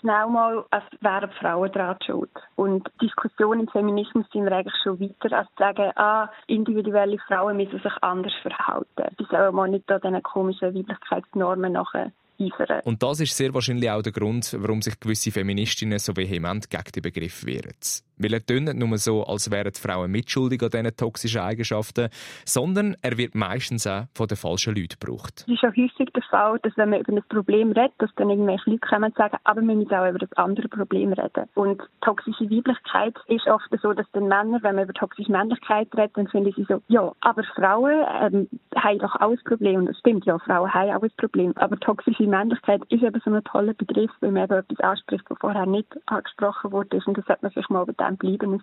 schnell 0.00 0.26
mal, 0.26 0.66
als 0.70 0.84
wären 1.00 1.30
Frauen 1.40 1.72
daran 1.72 1.96
schuld. 2.04 2.30
Und 2.56 2.90
Diskussionen 3.00 3.60
im 3.60 3.68
Feminismus 3.68 4.26
sind 4.30 4.48
eigentlich 4.48 4.74
schon 4.82 5.00
weiter, 5.00 5.38
als 5.38 5.48
zu 5.48 5.54
sagen, 5.58 5.90
ah, 5.96 6.28
individuelle 6.48 7.18
Frauen 7.26 7.56
müssen 7.56 7.80
sich 7.80 7.92
anders 8.02 8.34
verhalten. 8.42 9.16
Die 9.18 9.26
sollen 9.30 9.54
mal 9.54 9.68
nicht 9.68 9.90
an 9.90 10.00
diesen 10.02 10.22
komischen 10.22 10.74
Weiblichkeitsnormen 10.74 11.72
nachher 11.72 12.12
eifern. 12.40 12.80
Und 12.84 13.02
das 13.02 13.20
ist 13.20 13.36
sehr 13.36 13.52
wahrscheinlich 13.54 13.90
auch 13.90 14.02
der 14.02 14.12
Grund, 14.12 14.56
warum 14.58 14.82
sich 14.82 14.98
gewisse 14.98 15.30
Feministinnen 15.30 15.98
so 15.98 16.16
vehement 16.16 16.70
gegen 16.70 16.92
den 16.94 17.02
Begriff 17.02 17.44
wehren. 17.44 17.74
Weil 18.18 18.34
er 18.34 18.44
tönt 18.44 18.66
nicht 18.66 18.76
nur 18.76 18.98
so, 18.98 19.24
als 19.24 19.50
wären 19.50 19.72
die 19.72 19.80
Frauen 19.80 20.10
mitschuldig 20.10 20.62
an 20.62 20.70
diesen 20.70 20.96
toxischen 20.96 21.40
Eigenschaften, 21.40 22.08
sondern 22.44 22.96
er 23.02 23.16
wird 23.16 23.34
meistens 23.34 23.86
auch 23.86 24.04
von 24.14 24.26
den 24.26 24.36
falschen 24.36 24.74
Leuten 24.74 24.96
gebraucht. 25.00 25.44
Es 25.46 25.54
ist 25.54 25.64
auch 25.64 25.76
häufig 25.76 26.10
der 26.14 26.22
Fall, 26.30 26.58
dass 26.62 26.76
wenn 26.76 26.90
man 26.90 27.00
über 27.00 27.12
ein 27.12 27.22
Problem 27.28 27.72
redet, 27.72 27.92
dass 27.98 28.10
dann 28.16 28.30
irgendwelche 28.30 28.70
Leute 28.70 28.86
kommen 28.86 29.04
und 29.04 29.16
sagen, 29.16 29.36
aber 29.44 29.60
wir 29.60 29.74
müssen 29.74 29.94
auch 29.94 30.08
über 30.08 30.18
das 30.18 30.32
andere 30.34 30.68
Problem 30.68 31.12
reden. 31.12 31.48
Und 31.54 31.82
toxische 32.00 32.50
Weiblichkeit 32.50 33.14
ist 33.26 33.46
oft 33.46 33.68
so, 33.82 33.92
dass 33.92 34.06
dann 34.12 34.28
Männer, 34.28 34.58
wenn 34.62 34.76
man 34.76 34.84
über 34.84 34.94
toxische 34.94 35.30
Männlichkeit 35.30 35.88
redet, 35.96 36.16
dann 36.16 36.28
finden 36.28 36.52
sie 36.56 36.64
so, 36.68 36.82
ja, 36.88 37.12
aber 37.20 37.42
Frauen 37.54 38.04
ähm, 38.20 38.48
haben 38.74 38.98
doch 38.98 39.14
auch 39.16 39.30
ein 39.30 39.40
Problem. 39.44 39.80
Und 39.80 39.86
das 39.86 39.98
stimmt, 39.98 40.26
ja, 40.26 40.38
Frauen 40.38 40.72
haben 40.72 40.90
auch 40.90 41.02
ein 41.02 41.10
Problem. 41.16 41.52
Aber 41.56 41.78
toxische 41.78 42.26
Männlichkeit 42.26 42.82
ist 42.88 43.02
eben 43.02 43.20
so 43.24 43.30
ein 43.30 43.44
toller 43.44 43.74
Begriff, 43.74 44.10
weil 44.20 44.32
man 44.32 44.44
eben 44.44 44.58
etwas 44.58 44.80
anspricht, 44.80 45.24
was 45.28 45.38
vorher 45.38 45.66
nicht 45.66 45.88
angesprochen 46.06 46.72
wurde. 46.72 47.00
Und 47.06 47.16
das 47.16 47.24
sollte 47.26 47.42
man 47.42 47.52
sich 47.52 47.68
mal 47.68 47.82
über 47.82 47.92
dem 48.16 48.38
bleiben. 48.38 48.62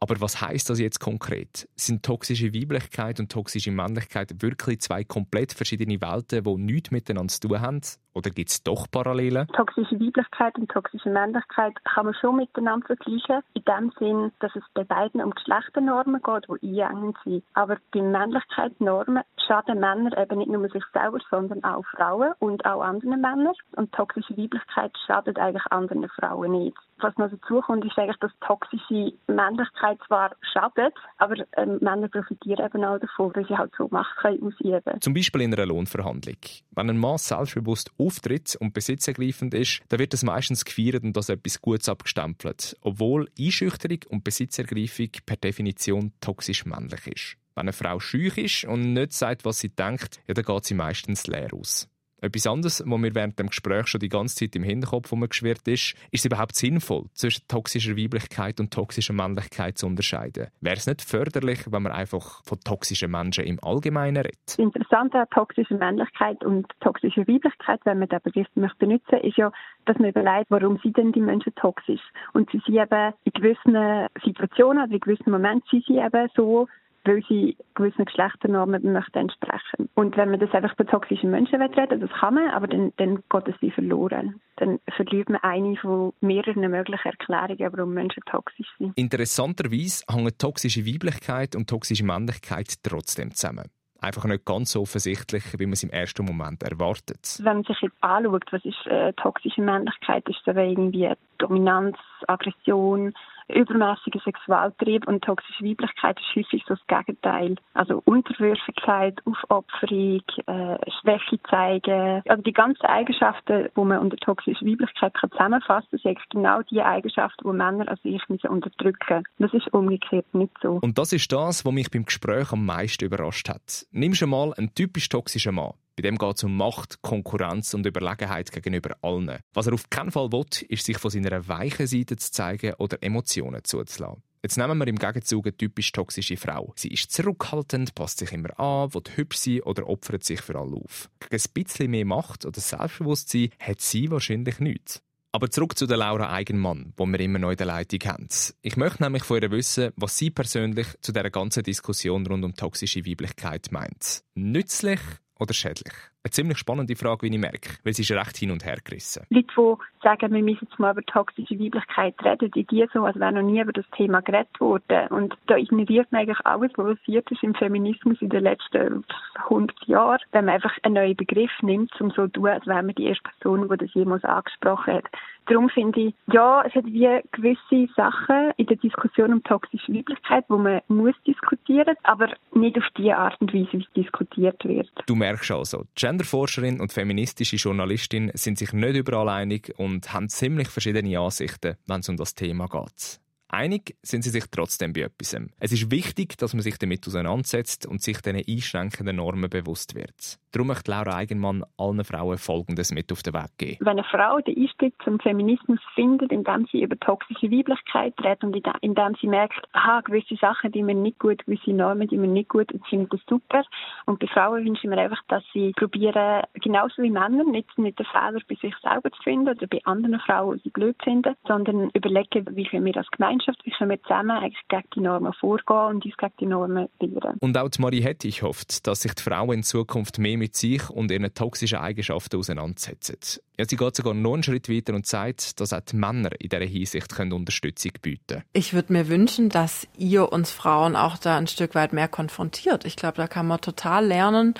Aber 0.00 0.20
was 0.20 0.40
heißt 0.40 0.70
das 0.70 0.78
jetzt 0.78 1.00
konkret? 1.00 1.68
Sind 1.76 2.02
toxische 2.02 2.54
Weiblichkeit 2.54 3.20
und 3.20 3.30
toxische 3.30 3.70
Männlichkeit 3.70 4.42
wirklich 4.42 4.80
zwei 4.80 5.04
komplett 5.04 5.52
verschiedene 5.52 6.00
Welten, 6.00 6.44
die 6.44 6.56
nichts 6.56 6.90
miteinander 6.90 7.32
zu 7.32 7.40
tun 7.48 7.60
haben? 7.60 7.80
Oder 8.16 8.30
gibt 8.30 8.48
es 8.48 8.62
doch 8.62 8.90
Parallelen? 8.90 9.46
Toxische 9.48 10.00
Weiblichkeit 10.00 10.56
und 10.56 10.70
toxische 10.70 11.10
Männlichkeit 11.10 11.74
kann 11.84 12.06
man 12.06 12.14
schon 12.14 12.36
miteinander 12.36 12.86
vergleichen. 12.86 13.42
In 13.52 13.62
dem 13.64 13.92
Sinn, 13.98 14.32
dass 14.40 14.56
es 14.56 14.62
bei 14.72 14.84
beiden 14.84 15.22
um 15.22 15.32
Geschlechternormen 15.32 16.22
geht, 16.22 16.46
die 16.62 16.82
einengend 16.82 17.18
sind. 17.24 17.44
Aber 17.52 17.76
bei 17.92 18.00
Männlichkeitsnormen 18.00 19.22
schaden 19.46 19.80
Männer 19.80 20.16
eben 20.16 20.38
nicht 20.38 20.50
nur 20.50 20.66
sich 20.70 20.82
selber, 20.94 21.18
sondern 21.30 21.62
auch 21.62 21.84
Frauen 21.94 22.32
und 22.38 22.64
auch 22.64 22.80
anderen 22.80 23.20
Männern. 23.20 23.52
Und 23.72 23.92
toxische 23.92 24.34
Weiblichkeit 24.34 24.92
schadet 25.06 25.38
eigentlich 25.38 25.66
anderen 25.70 26.08
Frauen 26.08 26.52
nicht. 26.52 26.78
Was 26.98 27.14
noch 27.18 27.30
dazu 27.30 27.60
kommt, 27.60 27.84
ist 27.84 27.98
eigentlich, 27.98 28.16
dass 28.20 28.32
toxische 28.40 29.12
Männlichkeit 29.26 29.98
zwar 30.06 30.34
schadet, 30.52 30.94
aber 31.18 31.36
ähm, 31.58 31.78
Männer 31.82 32.08
profitieren 32.08 32.64
eben 32.64 32.84
auch 32.84 32.98
davon, 32.98 33.34
weil 33.34 33.46
sie 33.46 33.56
halt 33.56 33.72
so 33.76 33.88
Macht 33.90 34.16
können 34.16 34.42
ausüben 34.42 35.00
Zum 35.00 35.12
Beispiel 35.12 35.42
in 35.42 35.52
einer 35.52 35.66
Lohnverhandlung. 35.66 36.38
Wenn 36.74 36.88
ein 36.88 36.98
Mann 36.98 37.18
selbstbewusst 37.18 37.92
auftritt 38.06 38.56
und 38.56 38.72
besitzergreifend 38.72 39.54
ist, 39.54 39.80
dann 39.88 39.98
wird 39.98 40.12
das 40.12 40.22
meistens 40.22 40.64
gefeiert 40.64 41.02
und 41.02 41.16
als 41.16 41.28
etwas 41.28 41.60
Gutes 41.60 41.88
abgestempelt, 41.88 42.76
obwohl 42.80 43.28
Einschüchterung 43.38 44.00
und 44.08 44.24
Besitzergreifung 44.24 45.10
per 45.24 45.36
Definition 45.36 46.12
toxisch 46.20 46.64
männlich 46.64 47.06
ist. 47.06 47.36
Wenn 47.54 47.62
eine 47.62 47.72
Frau 47.72 47.98
schüch 48.00 48.36
ist 48.36 48.64
und 48.64 48.92
nicht 48.92 49.12
sagt, 49.12 49.44
was 49.44 49.58
sie 49.58 49.70
denkt, 49.70 50.20
ja, 50.28 50.34
dann 50.34 50.44
geht 50.44 50.64
sie 50.64 50.74
meistens 50.74 51.26
leer 51.26 51.52
aus. 51.54 51.88
Etwas 52.22 52.46
anderes, 52.46 52.82
was 52.86 52.98
mir 52.98 53.14
während 53.14 53.38
dem 53.38 53.48
Gespräch 53.48 53.88
schon 53.88 54.00
die 54.00 54.08
ganze 54.08 54.36
Zeit 54.36 54.56
im 54.56 54.62
Hinterkopf 54.62 55.12
geschwirrt 55.28 55.68
ist, 55.68 55.94
ist 56.10 56.20
es 56.20 56.24
überhaupt 56.24 56.56
sinnvoll, 56.56 57.04
zwischen 57.12 57.46
toxischer 57.46 57.96
Weiblichkeit 57.96 58.58
und 58.58 58.72
toxischer 58.72 59.12
Männlichkeit 59.12 59.76
zu 59.76 59.86
unterscheiden? 59.86 60.48
Wäre 60.62 60.76
es 60.76 60.86
nicht 60.86 61.02
förderlich, 61.02 61.70
wenn 61.70 61.82
man 61.82 61.92
einfach 61.92 62.42
von 62.44 62.58
toxischen 62.60 63.10
Menschen 63.10 63.44
im 63.44 63.58
Allgemeinen 63.62 64.16
redet? 64.16 64.58
Interessant 64.58 65.14
an 65.14 65.26
toxischer 65.30 65.76
Männlichkeit 65.76 66.42
und 66.42 66.66
toxischer 66.80 67.28
Weiblichkeit, 67.28 67.80
wenn 67.84 67.98
man 67.98 68.08
den 68.08 68.20
Begriff 68.22 68.48
möchte 68.54 68.78
benutzen, 68.78 69.18
ist 69.20 69.36
ja, 69.36 69.52
dass 69.84 69.98
man 69.98 70.08
überlegt, 70.08 70.50
warum 70.50 70.78
sind 70.78 70.96
denn 70.96 71.12
die 71.12 71.20
Menschen 71.20 71.54
toxisch? 71.56 72.00
Und 72.32 72.50
sie 72.50 72.62
sind 72.64 72.76
eben 72.76 73.12
in 73.24 73.32
gewissen 73.32 74.08
Situationen, 74.24 74.78
also 74.78 74.94
in 74.94 75.00
gewissen 75.00 75.30
Momenten 75.30 75.68
sind 75.70 75.84
sie 75.86 75.98
eben 75.98 76.28
so, 76.34 76.66
weil 77.06 77.22
sie 77.28 77.56
gewissen 77.74 78.04
Geschlechternormen 78.04 78.92
möchten 78.92 79.18
entsprechen. 79.18 79.88
Und 79.94 80.16
wenn 80.16 80.30
man 80.30 80.40
das 80.40 80.52
einfach 80.52 80.74
bei 80.76 80.84
toxischen 80.84 81.30
Menschen 81.30 81.62
reden 81.62 82.00
das 82.00 82.10
kann 82.10 82.34
man, 82.34 82.50
aber 82.50 82.66
dann, 82.66 82.92
dann 82.96 83.22
geht 83.28 83.48
es 83.48 83.54
wie 83.60 83.70
verloren. 83.70 84.40
Dann 84.56 84.80
verliert 84.94 85.28
man 85.28 85.42
eine 85.42 85.76
von 85.76 86.12
mehreren 86.20 86.70
möglichen 86.70 87.08
Erklärungen, 87.08 87.72
warum 87.72 87.94
Menschen 87.94 88.22
toxisch 88.26 88.68
sind. 88.78 88.92
Interessanterweise 88.96 90.04
hängen 90.10 90.32
toxische 90.38 90.86
Weiblichkeit 90.86 91.54
und 91.54 91.68
toxische 91.68 92.04
Männlichkeit 92.04 92.74
trotzdem 92.82 93.32
zusammen 93.32 93.70
einfach 94.00 94.24
nicht 94.24 94.44
ganz 94.44 94.72
so 94.72 94.82
offensichtlich, 94.82 95.42
wie 95.58 95.66
man 95.66 95.72
es 95.72 95.82
im 95.82 95.90
ersten 95.90 96.24
Moment 96.24 96.62
erwartet. 96.62 97.38
Wenn 97.38 97.56
man 97.56 97.64
sich 97.64 97.80
jetzt 97.80 97.96
anschaut, 98.00 98.44
was 98.50 98.64
ist 98.64 98.86
äh, 98.86 99.12
toxische 99.14 99.62
Männlichkeit, 99.62 100.28
ist 100.28 100.40
das 100.44 100.56
irgendwie 100.56 101.10
Dominanz, 101.38 101.96
Aggression, 102.28 103.14
übermäßiger 103.48 104.20
Sexualtrieb 104.24 105.06
und 105.06 105.22
toxische 105.22 105.64
Weiblichkeit 105.64 106.18
ist 106.18 106.36
häufig 106.36 106.64
so 106.66 106.74
das 106.74 106.86
Gegenteil. 106.86 107.56
Also 107.74 108.02
Unterwürfigkeit, 108.04 109.20
Aufopferung, 109.24 110.22
äh, 110.46 110.78
Schwäche 111.00 111.40
zeigen. 111.48 112.22
Also 112.26 112.42
die 112.42 112.52
ganzen 112.52 112.86
Eigenschaften, 112.86 113.68
die 113.76 113.80
man 113.80 113.98
unter 113.98 114.16
toxischer 114.16 114.66
Weiblichkeit 114.66 115.14
kann 115.14 115.30
zusammenfassen 115.30 115.88
kann, 115.90 116.00
sind 116.00 116.30
genau 116.30 116.62
die 116.62 116.82
Eigenschaften, 116.82 117.48
die 117.48 117.56
Männer 117.56 117.88
an 117.88 117.96
sich 118.02 118.22
müssen 118.28 118.48
unterdrücken 118.48 119.24
Das 119.38 119.52
ist 119.52 119.72
umgekehrt 119.72 120.32
nicht 120.34 120.52
so. 120.62 120.78
Und 120.82 120.98
das 120.98 121.12
ist 121.12 121.30
das, 121.32 121.64
was 121.64 121.72
mich 121.72 121.90
beim 121.90 122.04
Gespräch 122.04 122.52
am 122.52 122.64
meisten 122.64 123.04
überrascht 123.04 123.48
hat. 123.48 123.86
Nimm 123.90 124.14
schon 124.14 124.30
mal 124.30 124.52
einen 124.54 124.74
typisch 124.74 125.08
toxischen 125.08 125.54
Mann. 125.54 125.74
Bei 125.96 126.02
dem 126.02 126.18
geht 126.18 126.36
es 126.36 126.44
um 126.44 126.54
Macht, 126.54 127.00
Konkurrenz 127.00 127.72
und 127.72 127.86
Überlegenheit 127.86 128.52
gegenüber 128.52 128.96
allen. 129.00 129.38
Was 129.54 129.66
er 129.66 129.72
auf 129.72 129.88
keinen 129.88 130.10
Fall 130.10 130.30
will, 130.30 130.44
ist, 130.68 130.84
sich 130.84 130.98
von 130.98 131.10
seiner 131.10 131.48
weichen 131.48 131.86
Seite 131.86 132.16
zu 132.16 132.30
zeigen 132.30 132.74
oder 132.74 133.02
Emotionen 133.02 133.64
zuzulassen. 133.64 134.22
Jetzt 134.42 134.58
nehmen 134.58 134.78
wir 134.78 134.86
im 134.86 134.98
Gegenzug 134.98 135.46
eine 135.46 135.56
typisch 135.56 135.90
toxische 135.92 136.36
Frau. 136.36 136.74
Sie 136.76 136.88
ist 136.88 137.10
zurückhaltend, 137.10 137.94
passt 137.94 138.18
sich 138.18 138.30
immer 138.30 138.60
an, 138.60 138.92
will 138.92 139.02
hübsch 139.16 139.38
sein 139.38 139.62
oder 139.62 139.88
opfert 139.88 140.22
sich 140.22 140.42
für 140.42 140.56
alle 140.56 140.76
auf. 140.76 141.08
Gegen 141.18 141.42
ein 141.42 141.52
bisschen 141.54 141.90
mehr 141.90 142.04
Macht 142.04 142.44
oder 142.44 142.60
Selbstbewusstsein 142.60 143.48
hat 143.58 143.80
sie 143.80 144.10
wahrscheinlich 144.10 144.60
nichts. 144.60 145.02
Aber 145.32 145.50
zurück 145.50 145.76
zu 145.76 145.86
der 145.86 145.96
Laura 145.96 146.30
Eigenmann, 146.30 146.92
die 146.98 147.04
wir 147.04 147.20
immer 147.20 147.38
noch 147.38 147.50
in 147.50 147.56
der 147.56 147.66
Leitung 147.66 148.00
haben. 148.04 148.28
Ich 148.62 148.76
möchte 148.76 149.02
nämlich 149.02 149.24
von 149.24 149.42
ihr 149.42 149.50
wissen, 149.50 149.92
was 149.96 150.16
sie 150.16 150.30
persönlich 150.30 150.86
zu 151.00 151.12
dieser 151.12 151.30
ganzen 151.30 151.62
Diskussion 151.62 152.26
rund 152.26 152.44
um 152.44 152.54
toxische 152.54 153.04
Weiblichkeit 153.04 153.72
meint. 153.72 154.22
Nützlich 154.34 155.00
oder 155.38 155.54
schädlich? 155.54 155.94
Eine 156.26 156.32
ziemlich 156.32 156.58
spannende 156.58 156.96
Frage, 156.96 157.22
wie 157.22 157.32
ich 157.32 157.38
merke, 157.40 157.70
weil 157.84 157.92
sie 157.92 158.02
ist 158.02 158.10
recht 158.10 158.36
hin 158.36 158.50
und 158.50 158.64
her 158.64 158.78
gerissen. 158.84 159.22
Leute, 159.30 159.46
die 159.46 160.02
sagen, 160.02 160.34
wir 160.34 160.42
müssen 160.42 160.66
jetzt 160.68 160.76
mal 160.80 160.90
über 160.90 161.04
toxische 161.04 161.56
Weiblichkeit 161.56 162.16
reden, 162.24 162.50
die 162.50 162.64
die 162.64 162.84
so, 162.92 163.04
als 163.04 163.14
wäre 163.20 163.30
noch 163.30 163.42
nie 163.42 163.60
über 163.60 163.72
das 163.72 163.84
Thema 163.96 164.22
geredet 164.22 164.58
worden. 164.58 165.06
Und 165.10 165.36
da 165.46 165.56
ignoriert 165.56 166.10
man 166.10 166.22
eigentlich 166.22 166.44
alles, 166.44 166.72
was 166.74 166.98
passiert 166.98 167.30
ist 167.30 167.44
im 167.44 167.54
Feminismus 167.54 168.20
in 168.20 168.30
den 168.30 168.42
letzten 168.42 169.04
100 169.36 169.86
Jahren, 169.86 170.18
wenn 170.32 170.46
man 170.46 170.54
einfach 170.54 170.76
einen 170.82 170.94
neuen 170.94 171.16
Begriff 171.16 171.52
nimmt, 171.62 171.92
um 172.00 172.10
so 172.10 172.26
zu 172.26 172.32
tun, 172.32 172.48
als 172.48 172.66
wäre 172.66 172.82
man 172.82 172.96
die 172.96 173.04
erste 173.04 173.22
Person, 173.22 173.68
die 173.68 173.76
das 173.76 173.94
jemals 173.94 174.24
angesprochen 174.24 174.94
hat. 174.94 175.04
Darum 175.46 175.68
finde 175.68 176.00
ich, 176.00 176.14
ja, 176.32 176.62
es 176.66 176.74
hat 176.74 176.86
wie 176.86 177.20
gewisse 177.30 177.92
Sachen 177.94 178.50
in 178.56 178.66
der 178.66 178.76
Diskussion 178.78 179.32
um 179.32 179.44
toxische 179.44 179.92
Weiblichkeit, 179.92 180.44
wo 180.48 180.58
man 180.58 180.80
muss 180.88 181.14
diskutieren, 181.24 181.94
aber 182.02 182.32
nicht 182.52 182.76
auf 182.76 182.84
die 182.98 183.12
Art 183.12 183.40
und 183.40 183.54
Weise, 183.54 183.68
wie 183.72 183.84
es 183.84 183.92
diskutiert 183.92 184.64
wird. 184.64 184.90
Du 185.06 185.14
merkst 185.14 185.52
also, 185.52 185.84
Genderforscherin 186.16 186.80
und 186.80 186.94
feministische 186.94 187.56
Journalistin 187.56 188.30
sind 188.32 188.56
sich 188.56 188.72
nicht 188.72 188.96
überall 188.96 189.28
einig 189.28 189.74
und 189.76 190.14
haben 190.14 190.30
ziemlich 190.30 190.68
verschiedene 190.68 191.20
Ansichten, 191.20 191.76
wenn 191.86 192.00
es 192.00 192.08
um 192.08 192.16
das 192.16 192.34
Thema 192.34 192.68
geht. 192.68 193.20
Einig 193.56 193.96
sind 194.02 194.20
sie 194.20 194.28
sich 194.28 194.44
trotzdem 194.50 194.92
bei 194.92 195.00
etwas. 195.00 195.34
Es 195.58 195.72
ist 195.72 195.90
wichtig, 195.90 196.36
dass 196.36 196.52
man 196.52 196.60
sich 196.60 196.76
damit 196.76 197.06
auseinandersetzt 197.06 197.86
und 197.86 198.02
sich 198.02 198.18
diesen 198.20 198.42
einschränkenden 198.46 199.16
Normen 199.16 199.48
bewusst 199.48 199.94
wird. 199.94 200.38
Darum 200.52 200.68
möchte 200.68 200.90
Laura 200.90 201.14
Eigenmann 201.16 201.64
allen 201.76 202.02
Frauen 202.04 202.38
Folgendes 202.38 202.90
mit 202.90 203.12
auf 203.12 203.22
den 203.22 203.34
Weg 203.34 203.58
geben. 203.58 203.76
Wenn 203.80 203.98
eine 203.98 204.04
Frau 204.04 204.40
den 204.40 204.56
Einstieg 204.56 204.94
zum 205.04 205.20
Feminismus 205.20 205.80
findet, 205.94 206.32
indem 206.32 206.66
sie 206.72 206.82
über 206.82 206.98
toxische 206.98 207.50
Weiblichkeit 207.50 208.14
redet 208.22 208.42
und 208.42 208.56
indem 208.80 209.14
sie 209.20 209.26
merkt, 209.26 209.66
aha, 209.72 210.00
gewisse 210.00 210.36
Sachen, 210.36 210.72
die 210.72 210.82
mir 210.82 210.94
nicht 210.94 211.18
gut, 211.18 211.44
gewisse 211.44 211.72
Normen, 211.72 212.08
die 212.08 212.16
mir 212.16 212.28
nicht 212.28 212.48
gut, 212.48 212.72
und 212.72 212.86
findet 212.86 213.12
das 213.12 213.20
super. 213.28 213.64
Und 214.06 214.18
bei 214.18 214.26
Frauen 214.28 214.64
wünsche 214.64 214.84
ich 214.84 214.88
mir 214.88 214.96
einfach, 214.96 215.22
dass 215.28 215.44
sie 215.52 215.72
probieren, 215.72 216.42
genauso 216.54 217.02
wie 217.02 217.10
Männer, 217.10 217.44
nicht, 217.44 217.76
nicht 217.78 217.98
den 217.98 218.06
Fehler 218.06 218.40
bei 218.48 218.54
sich 218.54 218.74
selber 218.82 219.10
zu 219.10 219.22
finden 219.22 219.48
oder 219.48 219.66
bei 219.66 219.80
anderen 219.84 220.20
Frauen, 220.20 220.56
die 220.56 220.62
sie 220.64 220.70
blöd 220.70 220.96
finden, 221.02 221.34
sondern 221.46 221.90
überlegen, 221.92 222.46
wie 222.52 222.66
wir 222.72 222.96
als 222.96 223.10
Gemeinschaft, 223.10 223.45
wie 223.64 223.70
können 223.70 223.90
wir 223.90 224.02
zusammen 224.02 224.30
eigentlich 224.30 224.68
gegen 224.68 224.88
die 224.94 225.00
Normen 225.00 225.32
vorgehen 225.32 225.96
und 225.96 226.04
uns 226.04 226.16
gegen 226.16 226.32
die 226.40 226.46
Normen 226.46 226.88
wehren. 227.00 227.36
Und 227.40 227.58
auch 227.58 227.68
die 227.68 227.80
Marie 227.80 228.02
Hettich 228.02 228.42
hofft, 228.42 228.86
dass 228.86 229.02
sich 229.02 229.14
die 229.14 229.22
Frauen 229.22 229.58
in 229.58 229.62
Zukunft 229.62 230.18
mehr 230.18 230.38
mit 230.38 230.54
sich 230.54 230.88
und 230.90 231.10
ihren 231.10 231.32
toxischen 231.32 231.78
Eigenschaften 231.78 232.36
auseinandersetzen. 232.36 233.40
Ja, 233.58 233.64
sie 233.66 233.76
geht 233.76 233.96
sogar 233.96 234.12
noch 234.12 234.34
einen 234.34 234.42
Schritt 234.42 234.68
weiter 234.68 234.92
und 234.92 235.06
sagt, 235.06 235.60
dass 235.60 235.72
auch 235.72 235.80
die 235.80 235.96
Männer 235.96 236.30
in 236.38 236.50
dieser 236.50 236.62
Hinsicht 236.62 237.18
Unterstützung 237.18 237.92
bieten 238.02 238.20
können. 238.26 238.42
Ich 238.52 238.74
würde 238.74 238.92
mir 238.92 239.08
wünschen, 239.08 239.48
dass 239.48 239.88
ihr 239.96 240.30
uns 240.30 240.50
Frauen 240.50 240.94
auch 240.94 241.16
da 241.16 241.38
ein 241.38 241.46
Stück 241.46 241.74
weit 241.74 241.94
mehr 241.94 242.08
konfrontiert. 242.08 242.84
Ich 242.84 242.96
glaube, 242.96 243.16
da 243.16 243.26
kann 243.26 243.46
man 243.46 243.62
total 243.62 244.04
lernen, 244.04 244.52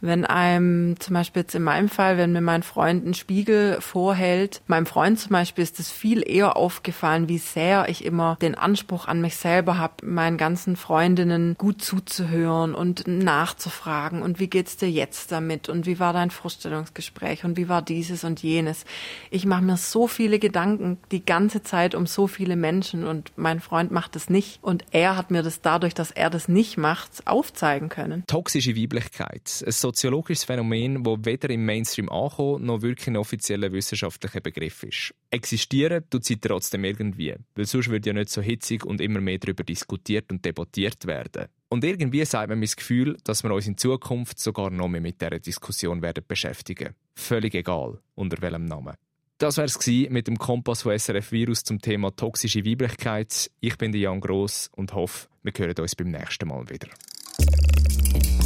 wenn 0.00 0.24
einem 0.24 1.00
zum 1.00 1.14
Beispiel 1.14 1.42
jetzt 1.42 1.56
in 1.56 1.64
meinem 1.64 1.88
Fall, 1.88 2.16
wenn 2.16 2.32
mir 2.32 2.40
mein 2.40 2.62
Freund 2.62 3.04
einen 3.04 3.14
Spiegel 3.14 3.80
vorhält, 3.80 4.62
meinem 4.68 4.86
Freund 4.86 5.18
zum 5.18 5.32
Beispiel 5.32 5.64
ist 5.64 5.80
es 5.80 5.90
viel 5.90 6.22
eher 6.24 6.56
aufgefallen, 6.56 7.28
wie 7.28 7.38
sehr 7.38 7.88
ich 7.88 8.04
immer 8.04 8.36
den 8.40 8.54
Anspruch 8.54 9.08
an 9.08 9.20
mich 9.20 9.34
selber 9.34 9.78
habe, 9.78 10.06
meinen 10.06 10.38
ganzen 10.38 10.76
Freundinnen 10.76 11.56
gut 11.58 11.82
zuzuhören 11.82 12.76
und 12.76 13.08
nachzufragen 13.08 14.22
und 14.22 14.38
wie 14.38 14.48
geht's 14.48 14.76
dir 14.76 14.90
jetzt 14.90 15.32
damit 15.32 15.68
und 15.68 15.86
wie 15.86 15.98
war 15.98 16.12
dein 16.12 16.30
Vorstellungsgespräch 16.30 17.44
und 17.44 17.56
wie 17.56 17.68
war 17.68 17.82
dieses 17.82 18.22
und 18.22 18.43
jenes. 18.44 18.84
Ich 19.30 19.46
mache 19.46 19.62
mir 19.62 19.76
so 19.76 20.06
viele 20.06 20.38
Gedanken 20.38 20.98
die 21.10 21.24
ganze 21.24 21.62
Zeit 21.62 21.94
um 21.94 22.06
so 22.06 22.28
viele 22.28 22.54
Menschen 22.54 23.04
und 23.04 23.32
mein 23.36 23.60
Freund 23.60 23.90
macht 23.90 24.14
es 24.14 24.30
nicht. 24.30 24.62
Und 24.62 24.84
er 24.92 25.16
hat 25.16 25.32
mir 25.32 25.42
das 25.42 25.60
dadurch, 25.60 25.94
dass 25.94 26.12
er 26.12 26.30
das 26.30 26.46
nicht 26.46 26.76
macht, 26.76 27.26
aufzeigen 27.26 27.88
können. 27.88 28.24
Toxische 28.26 28.76
Weiblichkeit, 28.76 29.64
ein 29.66 29.72
soziologisches 29.72 30.44
Phänomen, 30.44 31.04
wo 31.04 31.18
weder 31.22 31.50
im 31.50 31.64
Mainstream 31.64 32.08
ankommt, 32.08 32.64
noch 32.64 32.82
wirklich 32.82 33.08
ein 33.08 33.16
offizieller 33.16 33.72
wissenschaftlicher 33.72 34.40
Begriff 34.40 34.82
ist. 34.84 35.14
Existieren 35.30 36.04
tut 36.10 36.24
sie 36.24 36.36
trotzdem 36.36 36.84
irgendwie, 36.84 37.34
weil 37.54 37.64
sonst 37.64 37.88
würde 37.88 38.10
ja 38.10 38.12
nicht 38.12 38.30
so 38.30 38.40
hitzig 38.40 38.84
und 38.84 39.00
immer 39.00 39.20
mehr 39.20 39.38
darüber 39.38 39.64
diskutiert 39.64 40.30
und 40.30 40.44
debattiert 40.44 41.06
werden. 41.06 41.46
Und 41.74 41.82
irgendwie 41.82 42.24
sagt 42.24 42.50
man 42.50 42.60
mir 42.60 42.66
das 42.66 42.76
Gefühl, 42.76 43.16
dass 43.24 43.42
wir 43.42 43.52
uns 43.52 43.66
in 43.66 43.76
Zukunft 43.76 44.38
sogar 44.38 44.70
noch 44.70 44.86
mehr 44.86 45.00
mit 45.00 45.20
dieser 45.20 45.40
Diskussion 45.40 46.02
werden 46.02 46.22
beschäftigen. 46.24 46.94
Völlig 47.16 47.52
egal, 47.52 47.98
unter 48.14 48.40
welchem 48.42 48.66
Namen. 48.66 48.94
Das 49.38 49.56
war 49.56 49.64
es 49.64 49.84
mit 49.84 50.28
dem 50.28 50.38
Kompass 50.38 50.82
von 50.82 50.96
SRF 50.96 51.32
Virus 51.32 51.64
zum 51.64 51.80
Thema 51.80 52.14
toxische 52.14 52.64
Weiblichkeit. 52.64 53.50
Ich 53.58 53.76
bin 53.76 53.92
Jan 53.92 54.20
Gross 54.20 54.70
und 54.76 54.94
hoffe, 54.94 55.26
wir 55.42 55.52
hören 55.58 55.74
uns 55.80 55.96
beim 55.96 56.12
nächsten 56.12 56.46
Mal 56.46 56.64
wieder. 56.70 56.86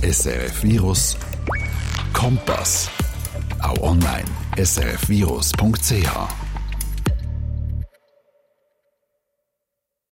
SRF 0.01 0.63
Virus 0.63 1.19
Kompass. 2.15 2.91
Auch 3.61 3.79
online 3.83 4.25
srfvirus.ch 4.57 6.48